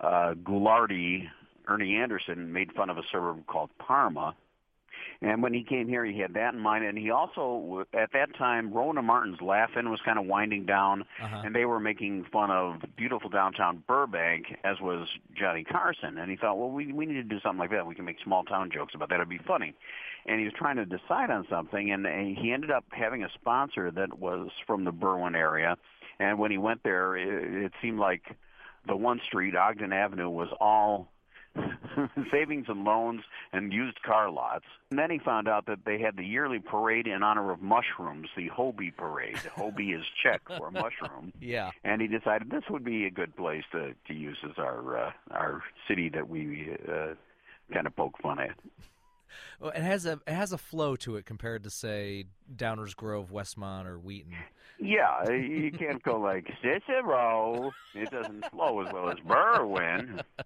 [0.00, 1.28] uh, Ghoulardi,
[1.68, 4.34] Ernie Anderson made fun of a suburb called Parma.
[5.22, 6.84] And when he came here, he had that in mind.
[6.84, 11.42] And he also, at that time, Rowan Martin's Laugh-In was kind of winding down, Uh-huh.
[11.44, 16.18] and they were making fun of beautiful downtown Burbank, as was Johnny Carson.
[16.18, 17.86] And he thought, well, we we need to do something like that.
[17.86, 19.16] We can make small town jokes about that.
[19.16, 19.74] It'd be funny.
[20.26, 22.06] And he was trying to decide on something, and
[22.36, 25.76] he ended up having a sponsor that was from the Berwyn area.
[26.18, 28.22] And when he went there, it, it seemed like
[28.86, 31.08] the one street, Ogden Avenue, was all
[32.30, 33.22] savings and loans
[33.52, 34.64] and used car lots.
[34.90, 38.28] And then he found out that they had the yearly parade in honor of mushrooms,
[38.36, 39.36] the Houby Parade.
[39.56, 41.32] Houby is Czech for mushroom.
[41.40, 41.70] Yeah.
[41.84, 45.12] And he decided this would be a good place to to use as our uh,
[45.30, 47.14] our city that we uh,
[47.72, 48.56] kind of poke fun at.
[49.60, 53.30] Well, it has a it has a flow to it compared to say Downers Grove,
[53.32, 54.34] Westmont, or Wheaton.
[54.78, 57.72] Yeah, you can't go like Cicero.
[57.94, 60.22] It doesn't flow as well as Berwyn.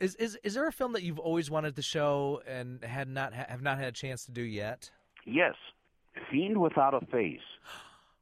[0.00, 3.32] Is is is there a film that you've always wanted to show and had not
[3.34, 4.90] have not had a chance to do yet?
[5.24, 5.54] Yes,
[6.30, 7.40] Fiend Without a Face.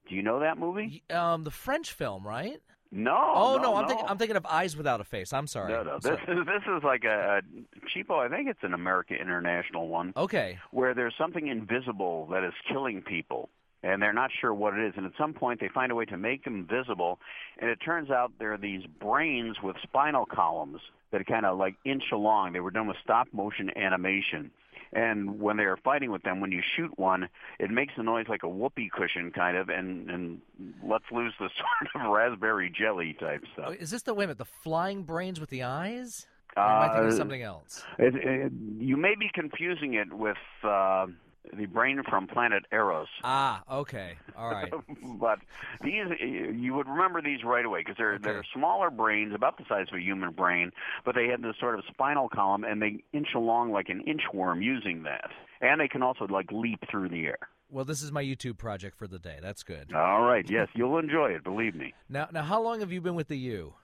[0.08, 1.02] Do you know that movie?
[1.10, 2.60] Um, the French film, right?
[2.92, 3.16] No.
[3.34, 3.88] Oh no, I'm no.
[3.88, 5.32] thinking I'm thinking of Eyes Without a Face.
[5.32, 5.72] I'm sorry.
[5.72, 5.98] No, no.
[6.00, 6.40] This sorry.
[6.40, 8.24] is this is like a, a cheapo.
[8.24, 10.12] I think it's an American International one.
[10.16, 10.58] Okay.
[10.70, 13.50] Where there's something invisible that is killing people,
[13.92, 14.94] and they're not sure what it is.
[14.96, 17.18] And at some point, they find a way to make them visible,
[17.58, 20.80] and it turns out there are these brains with spinal columns
[21.12, 22.52] that kind of like inch along.
[22.52, 24.50] They were done with stop motion animation.
[24.92, 27.28] And when they are fighting with them, when you shoot one,
[27.58, 30.40] it makes a noise like a whoopee cushion, kind of, and and
[30.82, 31.50] lets loose the
[31.92, 33.74] sort of raspberry jelly type stuff.
[33.78, 36.26] Is this the wait a minute, the flying brains with the eyes?
[36.56, 37.84] Or am I thinking Uh, something else?
[37.98, 41.06] It, it, you may be confusing it with uh,
[41.52, 43.06] the brain from planet Arous.
[43.24, 44.72] Ah, okay, all right.
[45.20, 45.38] but
[45.82, 49.86] these, you would remember these right away because they're they're smaller brains, about the size
[49.90, 50.72] of a human brain,
[51.04, 54.62] but they have this sort of spinal column, and they inch along like an inchworm
[54.62, 55.30] using that,
[55.60, 57.38] and they can also like leap through the air.
[57.70, 59.38] Well, this is my YouTube project for the day.
[59.42, 59.92] That's good.
[59.92, 61.94] All right, yes, you'll enjoy it, believe me.
[62.08, 63.74] Now, now, how long have you been with the U?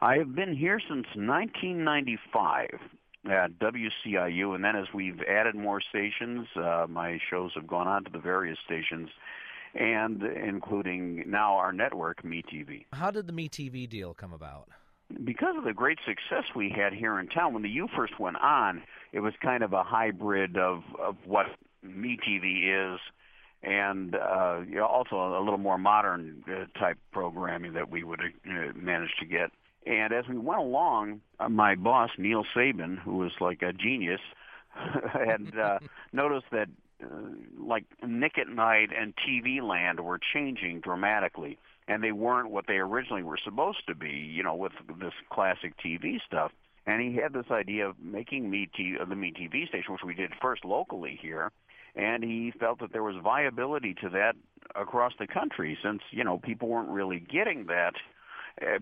[0.00, 2.70] I have been here since 1995
[3.30, 8.04] at WCIU, and then as we've added more stations, uh, my shows have gone on
[8.04, 9.08] to the various stations,
[9.74, 12.86] and including now our network, MeTV.
[12.92, 14.68] How did the MeTV deal come about?
[15.24, 18.38] Because of the great success we had here in town, when the U first went
[18.38, 21.46] on, it was kind of a hybrid of, of what
[21.84, 23.00] MeTV is
[23.62, 28.20] and uh, you know, also a little more modern uh, type programming that we would
[28.20, 29.50] uh, manage to get.
[29.86, 34.20] And as we went along, uh, my boss Neal Sabin, who was like a genius,
[34.74, 35.78] had uh,
[36.12, 36.68] noticed that
[37.02, 37.06] uh,
[37.58, 41.58] like Nick at Night and TV Land were changing dramatically,
[41.88, 44.10] and they weren't what they originally were supposed to be.
[44.10, 46.52] You know, with this classic TV stuff.
[46.84, 50.02] And he had this idea of making me T- uh, the Me TV station, which
[50.04, 51.52] we did first locally here,
[51.94, 54.34] and he felt that there was viability to that
[54.74, 57.94] across the country, since you know people weren't really getting that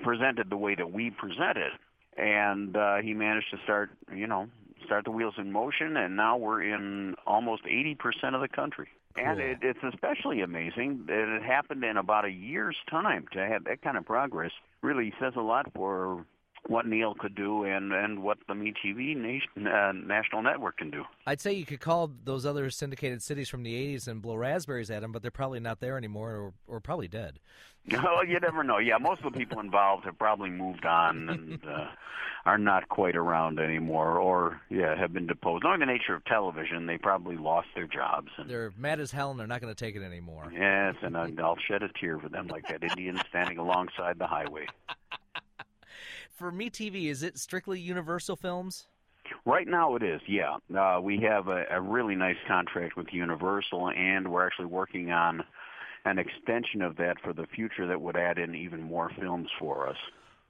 [0.02, 1.72] presented the way that we present it.
[2.16, 4.48] And uh, he managed to start, you know,
[4.84, 8.88] start the wheels in motion, and now we're in almost 80% of the country.
[9.16, 13.64] And it, it's especially amazing that it happened in about a year's time to have
[13.64, 14.52] that kind of progress.
[14.82, 16.24] Really says a lot for
[16.66, 21.04] what Neal could do and and what the MeTV nation, uh, national network can do.
[21.26, 24.90] I'd say you could call those other syndicated cities from the '80s and blow raspberries
[24.90, 26.30] at them, but they're probably not there anymore,
[26.68, 27.38] or, or probably dead.
[27.94, 28.76] Oh, you never know.
[28.76, 31.86] Yeah, most of the people involved have probably moved on and uh,
[32.44, 35.64] are not quite around anymore, or yeah, have been deposed.
[35.64, 38.28] Knowing the nature of television, they probably lost their jobs.
[38.36, 40.52] And They're mad as hell, and they're not going to take it anymore.
[40.54, 44.66] yes, and I'll shed a tear for them, like that Indian standing alongside the highway.
[46.40, 48.86] For Me TV, is it strictly Universal Films?
[49.44, 50.56] Right now it is, yeah.
[50.74, 55.44] Uh, we have a, a really nice contract with Universal, and we're actually working on
[56.06, 59.86] an extension of that for the future that would add in even more films for
[59.86, 59.98] us.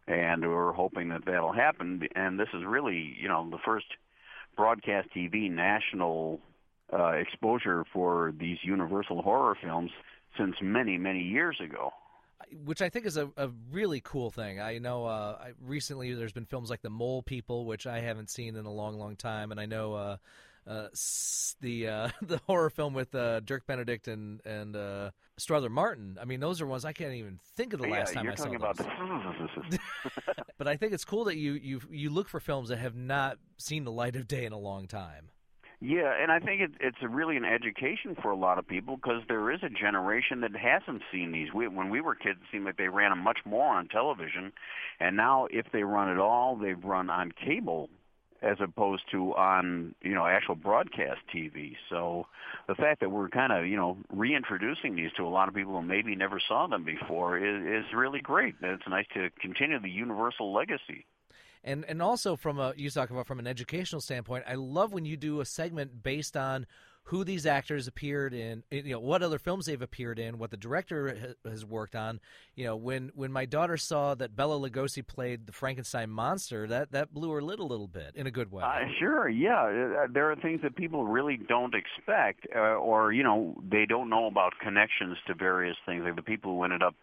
[0.06, 2.02] And we're hoping that that'll happen.
[2.14, 3.86] And this is really, you know, the first
[4.56, 6.38] broadcast TV national
[6.92, 9.90] uh, exposure for these Universal horror films
[10.38, 11.90] since many, many years ago.
[12.64, 14.60] Which I think is a, a really cool thing.
[14.60, 18.30] I know uh, I, recently there's been films like The Mole People, which I haven't
[18.30, 20.16] seen in a long, long time, and I know uh,
[20.66, 20.88] uh,
[21.60, 26.18] the uh, the horror film with uh, Dirk Benedict and and uh, Strother Martin.
[26.20, 28.32] I mean, those are ones I can't even think of the Yeah, last time you're
[28.32, 28.78] I saw talking those.
[28.78, 29.80] about
[30.58, 33.38] but I think it's cool that you you you look for films that have not
[33.58, 35.30] seen the light of day in a long time.
[35.82, 39.22] Yeah, and I think it, it's really an education for a lot of people because
[39.28, 41.48] there is a generation that hasn't seen these.
[41.54, 44.52] We, when we were kids, it seemed like they ran them much more on television,
[45.00, 47.88] and now if they run at all, they've run on cable
[48.42, 51.76] as opposed to on you know actual broadcast TV.
[51.88, 52.26] So
[52.68, 55.72] the fact that we're kind of you know reintroducing these to a lot of people
[55.72, 58.54] who maybe never saw them before is, is really great.
[58.62, 61.06] It's nice to continue the universal legacy.
[61.62, 65.04] And and also from a you talk about from an educational standpoint, I love when
[65.04, 66.66] you do a segment based on
[67.04, 70.56] who these actors appeared in, you know, what other films they've appeared in, what the
[70.56, 72.20] director has worked on.
[72.54, 76.92] You know, when when my daughter saw that Bela Lugosi played the Frankenstein monster, that
[76.92, 78.62] that blew her lid a little bit in a good way.
[78.62, 79.64] Uh, sure, yeah.
[79.64, 84.08] Uh, there are things that people really don't expect, uh, or you know, they don't
[84.08, 86.04] know about connections to various things.
[86.04, 86.94] Like the people who ended up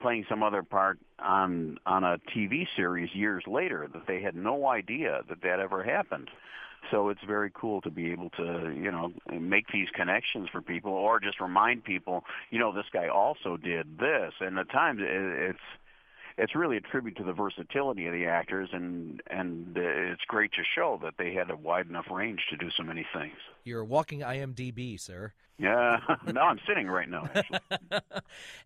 [0.00, 4.66] playing some other part on on a TV series years later that they had no
[4.66, 6.28] idea that that ever happened.
[6.90, 10.92] So it's very cool to be able to, you know, make these connections for people
[10.92, 14.32] or just remind people, you know, this guy also did this.
[14.40, 15.58] And at times it's
[16.40, 20.52] it's really a tribute to the versatility of the actors, and and uh, it's great
[20.52, 23.36] to show that they had a wide enough range to do so many things.
[23.64, 25.32] You're walking IMDb, sir.
[25.58, 27.28] Yeah, no, I'm sitting right now.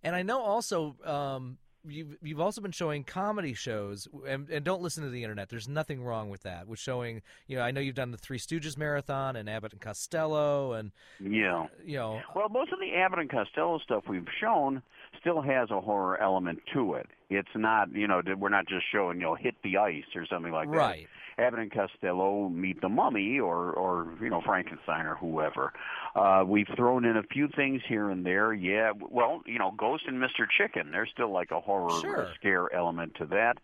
[0.04, 4.80] and I know also um, you've you've also been showing comedy shows, and, and don't
[4.82, 5.48] listen to the internet.
[5.48, 6.68] There's nothing wrong with that.
[6.68, 9.80] With showing, you know, I know you've done the Three Stooges marathon and Abbott and
[9.80, 14.82] Costello, and yeah, you know, well, most of the Abbott and Costello stuff we've shown
[15.24, 17.06] still has a horror element to it.
[17.30, 20.52] It's not, you know, we're not just showing, you know, hit the ice or something
[20.52, 20.76] like that.
[20.76, 21.06] Right.
[21.38, 25.72] Abbott and Costello meet the mummy or, or you know, Frankenstein or whoever.
[26.14, 28.52] Uh, we've thrown in a few things here and there.
[28.52, 30.46] Yeah, well, you know, Ghost and Mr.
[30.48, 30.92] Chicken.
[30.92, 32.28] There's still like a horror sure.
[32.38, 33.54] scare element to that.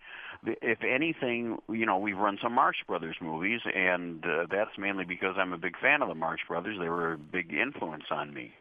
[0.45, 5.35] If anything, you know, we've run some Marx Brothers movies, and uh, that's mainly because
[5.39, 6.77] I'm a big fan of the Marx Brothers.
[6.81, 8.53] They were a big influence on me.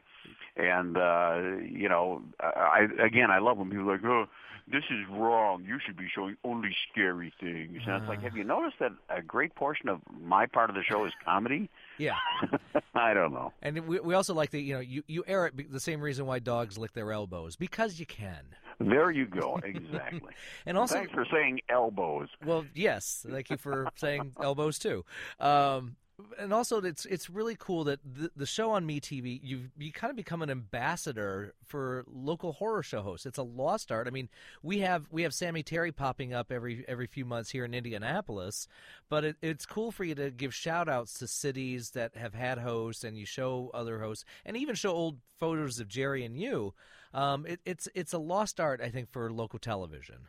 [0.59, 4.25] And uh, you know, I again, I love when people are like, "Oh,
[4.67, 5.63] this is wrong.
[5.65, 9.21] You should be showing only scary things." And it's like, have you noticed that a
[9.21, 11.69] great portion of my part of the show is comedy?
[11.97, 12.15] Yeah,
[12.93, 13.53] I don't know.
[13.61, 16.25] And we we also like the you know you you air it the same reason
[16.25, 18.43] why dogs lick their elbows because you can.
[18.79, 19.59] There you go.
[19.69, 20.33] Exactly.
[20.65, 22.27] and also, thanks for saying elbows.
[22.45, 25.05] Well, yes, thank you for saying elbows too.
[25.39, 25.95] Um,
[26.37, 30.09] and also it's it's really cool that the, the show on MeTV you you kind
[30.09, 33.25] of become an ambassador for local horror show hosts.
[33.25, 34.07] It's a lost art.
[34.07, 34.29] I mean,
[34.61, 38.67] we have we have Sammy Terry popping up every every few months here in Indianapolis,
[39.09, 42.59] but it, it's cool for you to give shout outs to cities that have had
[42.59, 46.73] hosts and you show other hosts and even show old photos of Jerry and you.
[47.13, 50.27] Um, it, it's it's a lost art, I think, for local television.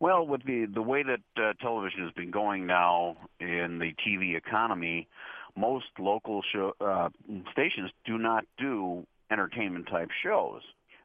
[0.00, 4.36] Well, with the the way that uh, television has been going now in the TV
[4.36, 5.08] economy,
[5.56, 7.08] most local show, uh,
[7.52, 10.62] stations do not do entertainment type shows.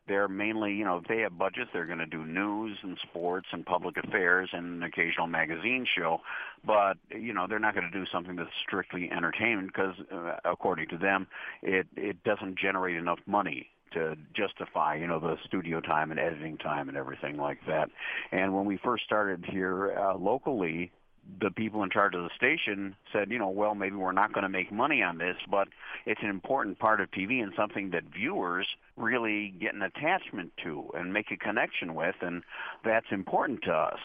[0.07, 3.47] They're mainly, you know, if they have budgets, they're going to do news and sports
[3.51, 6.21] and public affairs and an occasional magazine show.
[6.65, 10.87] But, you know, they're not going to do something that's strictly entertainment because, uh, according
[10.89, 11.27] to them,
[11.61, 16.57] it, it doesn't generate enough money to justify, you know, the studio time and editing
[16.57, 17.89] time and everything like that.
[18.31, 20.91] And when we first started here uh, locally,
[21.39, 24.43] the people in charge of the station said, you know, well, maybe we're not going
[24.43, 25.67] to make money on this, but
[26.05, 30.89] it's an important part of TV and something that viewers really get an attachment to
[30.93, 32.43] and make a connection with, and
[32.83, 33.99] that's important to us.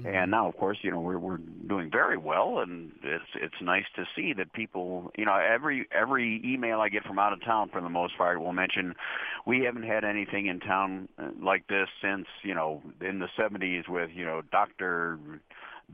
[0.00, 0.14] Mm-hmm.
[0.14, 3.86] And now, of course, you know we're we're doing very well, and it's it's nice
[3.96, 7.68] to see that people, you know, every every email I get from out of town,
[7.70, 8.94] for the most part, will mention
[9.44, 13.88] we haven't had anything in town uh, like this since you know in the 70s
[13.88, 15.18] with you know Doctor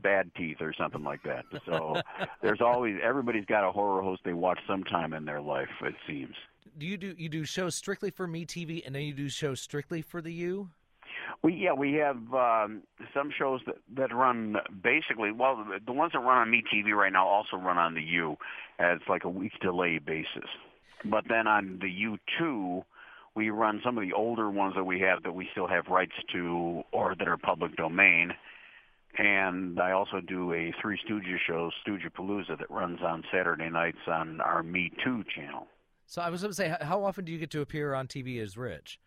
[0.01, 1.45] bad teeth or something like that.
[1.65, 1.95] So
[2.41, 5.69] there's always everybody's got a horror host they watch sometime in their life.
[5.81, 6.35] It seems.
[6.77, 9.61] Do you do you do shows strictly for Me TV, and then you do shows
[9.61, 10.69] strictly for the U?
[11.41, 12.83] We yeah we have um,
[13.13, 17.13] some shows that that run basically well the ones that run on Me TV right
[17.13, 18.37] now also run on the U
[18.79, 20.49] as like a week delay basis,
[21.05, 22.83] but then on the U two
[23.35, 26.13] we run some of the older ones that we have that we still have rights
[26.33, 28.31] to or that are public domain.
[29.17, 34.41] And I also do a Three Stooges show, Stooge-a-Palooza, that runs on Saturday nights on
[34.41, 35.67] our Me Too channel.
[36.05, 38.41] So I was going to say, how often do you get to appear on TV
[38.41, 38.99] as Rich?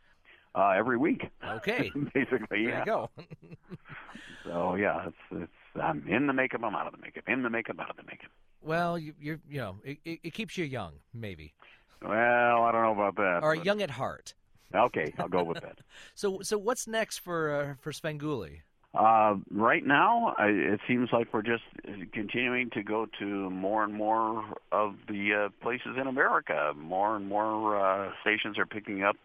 [0.54, 1.22] Uh, every week.
[1.46, 1.90] Okay.
[2.14, 2.70] Basically, yeah.
[2.70, 3.10] There you go.
[4.44, 7.50] so yeah, it's it's I'm in the makeup, I'm out of the makeup, in the
[7.50, 8.30] makeup, out of the makeup.
[8.62, 11.54] Well, you, you're you know it, it, it keeps you young, maybe.
[12.02, 12.10] Well,
[12.62, 13.40] I don't know about that.
[13.42, 13.64] Or but...
[13.64, 14.34] young at heart.
[14.74, 15.78] Okay, I'll go with that.
[16.14, 18.62] so so what's next for uh, for Svengoolie?
[18.94, 21.64] Uh, right now, I, it seems like we're just
[22.12, 26.72] continuing to go to more and more of the uh, places in America.
[26.76, 29.16] More and more uh, stations are picking up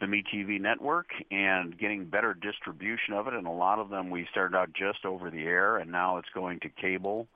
[0.00, 3.34] the MeTV network and getting better distribution of it.
[3.34, 6.30] And a lot of them we started out just over the air, and now it's
[6.34, 7.28] going to cable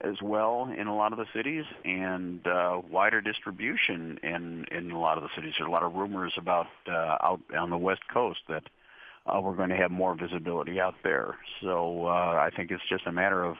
[0.00, 4.98] as well in a lot of the cities and uh, wider distribution in in a
[4.98, 5.54] lot of the cities.
[5.58, 8.62] There are a lot of rumors about uh, out on the west coast that
[9.28, 11.36] uh, we're going to have more visibility out there.
[11.62, 13.56] So uh, I think it's just a matter of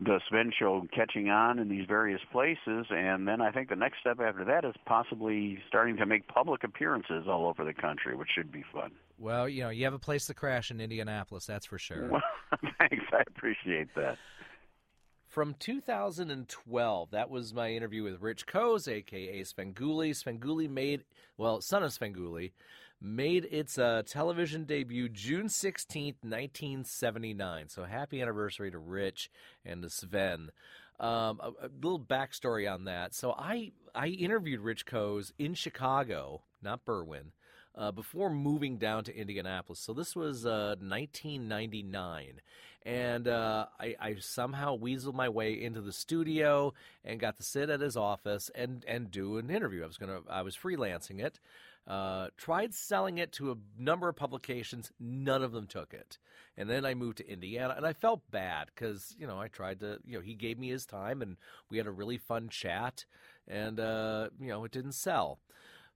[0.00, 4.00] the Sven show catching on in these various places, and then I think the next
[4.00, 8.28] step after that is possibly starting to make public appearances all over the country, which
[8.34, 8.90] should be fun.
[9.18, 12.08] Well, you know, you have a place to crash in Indianapolis, that's for sure.
[12.10, 12.22] Well,
[12.78, 14.18] thanks, I appreciate that.
[15.28, 20.10] From 2012, that was my interview with Rich Koz, aka Svengoolie.
[20.10, 21.04] Svengoolie made,
[21.36, 22.52] well, son of Svengoolie,
[23.04, 27.68] made its uh, television debut June 16th, 1979.
[27.68, 29.30] So happy anniversary to Rich
[29.64, 30.50] and to Sven.
[30.98, 33.14] Um, a, a, little backstory on that.
[33.14, 37.32] So I I interviewed Rich Koz in Chicago, not Berwyn,
[37.76, 39.80] uh, before moving down to Indianapolis.
[39.80, 42.40] So this was uh, 1999.
[42.86, 47.70] And uh, I, I, somehow weaseled my way into the studio and got to sit
[47.70, 49.82] at his office and, and do an interview.
[49.82, 51.40] I was gonna I was freelancing it,
[51.86, 54.92] uh, tried selling it to a number of publications.
[54.98, 56.18] None of them took it.
[56.56, 59.80] And then I moved to Indiana, and I felt bad because you know I tried
[59.80, 61.36] to you know he gave me his time, and
[61.68, 63.04] we had a really fun chat,
[63.48, 65.40] and uh, you know it didn't sell.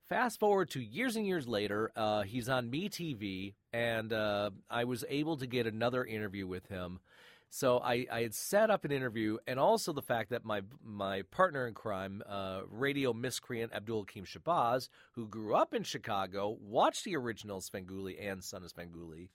[0.09, 5.05] Fast forward to years and years later, uh, he's on MeTV, and uh, I was
[5.09, 7.01] able to get another interview with him.
[7.51, 11.23] So I, I, had set up an interview, and also the fact that my my
[11.23, 17.05] partner in crime, uh, radio miscreant Abdul Hakim Shabazz, who grew up in Chicago, watched
[17.05, 19.31] the original Svengoolie and Son of Svengoolie.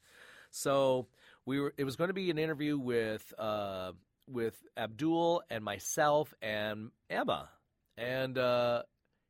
[0.52, 1.08] So
[1.46, 1.74] we were.
[1.76, 3.94] It was going to be an interview with uh,
[4.28, 7.50] with Abdul and myself and Emma,
[7.98, 8.84] and uh,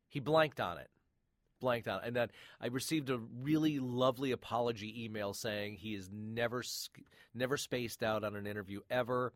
[0.08, 0.90] he blanked on it
[1.64, 2.06] blanked out.
[2.06, 2.28] And then
[2.60, 6.62] I received a really lovely apology email saying he is never
[7.34, 9.32] never spaced out on an interview ever.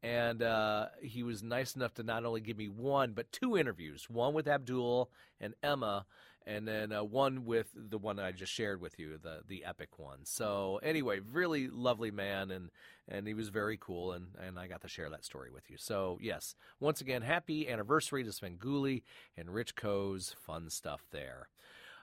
[0.00, 4.08] And uh, he was nice enough to not only give me one, but two interviews
[4.08, 5.10] one with Abdul
[5.40, 6.06] and Emma,
[6.46, 9.98] and then uh, one with the one I just shared with you, the the epic
[9.98, 10.24] one.
[10.24, 12.70] So anyway, really lovely man, and
[13.08, 15.76] and he was very cool, and and I got to share that story with you.
[15.78, 19.02] So yes, once again, happy anniversary to Svengoolie
[19.36, 20.34] and Rich Koz.
[20.34, 21.48] Fun stuff there.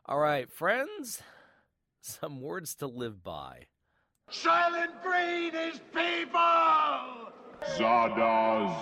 [0.05, 1.22] All right, friends,
[2.01, 3.68] some words to live by.
[4.31, 7.31] Soylent Green is people!
[7.77, 8.76] Zardoz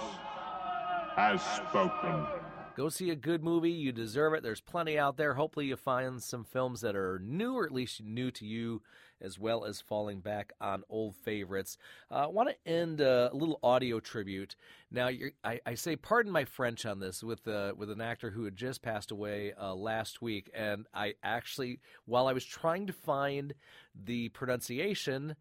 [1.16, 2.49] has spoken.
[2.80, 3.72] Go see a good movie.
[3.72, 4.42] You deserve it.
[4.42, 5.34] There's plenty out there.
[5.34, 8.82] Hopefully, you find some films that are new, or at least new to you,
[9.20, 11.78] as well as falling back on old favorites.
[12.10, 14.56] Uh, I want to end a little audio tribute.
[14.90, 15.10] Now,
[15.44, 18.56] I, I, say pardon my French on this with uh, with an actor who had
[18.56, 23.56] just passed away uh, last week, and I actually, while I was trying to find
[23.94, 25.36] the pronunciation.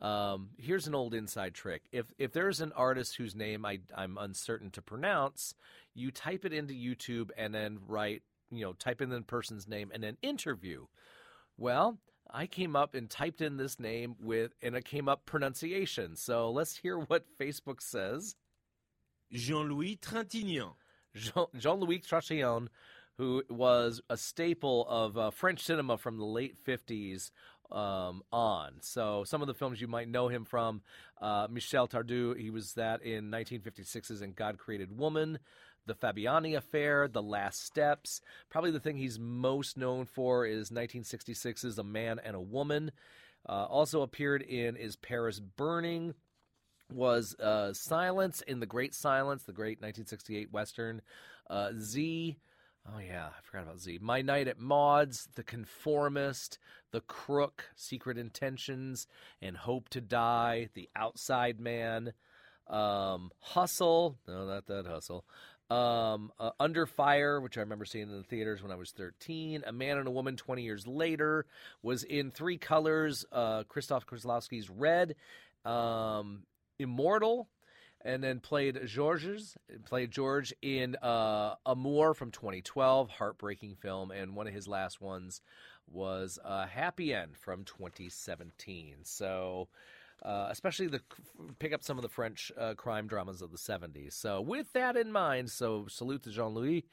[0.00, 1.82] Um, here's an old inside trick.
[1.92, 5.54] If if there's an artist whose name I, I'm uncertain to pronounce,
[5.94, 9.90] you type it into YouTube and then write, you know, type in the person's name
[9.92, 10.86] and then interview.
[11.58, 11.98] Well,
[12.32, 16.16] I came up and typed in this name with, and it came up pronunciation.
[16.16, 18.36] So let's hear what Facebook says.
[19.32, 20.74] Jean Louis Trintignant.
[21.14, 22.68] Jean Louis Trintignant,
[23.16, 27.30] who was a staple of uh, French cinema from the late 50s
[27.72, 28.74] um, on.
[28.80, 30.82] So some of the films you might know him from
[31.20, 35.38] uh, Michel Tardieu, he was that in 1956's In God Created Woman
[35.86, 38.20] the Fabiani Affair, The Last Steps.
[38.48, 42.92] Probably the thing he's most known for is 1966's A Man and a Woman.
[43.48, 46.14] Uh, also appeared in Is Paris Burning?
[46.92, 51.02] Was uh, Silence in the Great Silence, the great 1968 Western.
[51.48, 52.36] Uh, Z.
[52.88, 53.98] Oh, yeah, I forgot about Z.
[54.00, 56.58] My Night at Maud's, The Conformist,
[56.92, 59.06] The Crook, Secret Intentions,
[59.40, 62.12] and Hope to Die, The Outside Man,
[62.68, 65.24] um, Hustle, no, not that Hustle,
[65.70, 69.62] um, uh, Under Fire, which I remember seeing in the theaters when I was 13.
[69.66, 71.46] A Man and a Woman 20 years later
[71.82, 75.14] was in three colors uh, Krzysztof Kieslowski's Red,
[75.64, 76.44] um,
[76.78, 77.48] Immortal,
[78.04, 84.46] and then played Georges, played George in uh, Amour from 2012, heartbreaking film, and one
[84.46, 85.42] of his last ones
[85.86, 88.96] was uh, Happy End from 2017.
[89.02, 89.68] So
[90.22, 91.00] uh, especially the
[91.58, 94.12] pick up some of the French uh, crime dramas of the 70s.
[94.12, 96.84] So with that in mind, so salute to Jean Louis.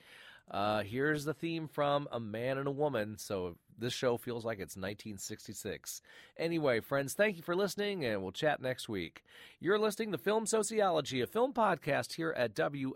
[0.49, 4.60] Uh, here's the theme from A Man and a Woman, so this show feels like
[4.60, 6.02] it's 1966.
[6.38, 9.24] Anyway, friends, thank you for listening, and we'll chat next week.
[9.60, 12.95] You're listening to Film Sociology, a film podcast here at WFYI.org.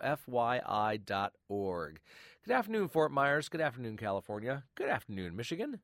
[2.45, 3.49] Good afternoon, Fort Myers.
[3.49, 4.63] Good afternoon, California.
[4.75, 5.81] Good afternoon, Michigan.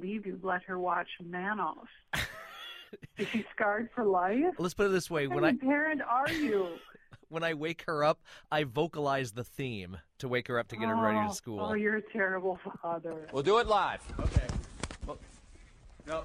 [0.00, 1.76] Believe you let her watch Manos.
[3.18, 4.54] Is she scarred for life?
[4.58, 6.68] Let's put it this way: what when I parent are you?
[7.28, 8.20] when I wake her up,
[8.50, 11.60] I vocalize the theme to wake her up to get her ready to oh, school.
[11.60, 13.28] Oh, you're a terrible father.
[13.32, 14.00] We'll do it live.
[14.18, 14.46] Okay.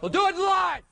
[0.02, 0.82] We'll do it live.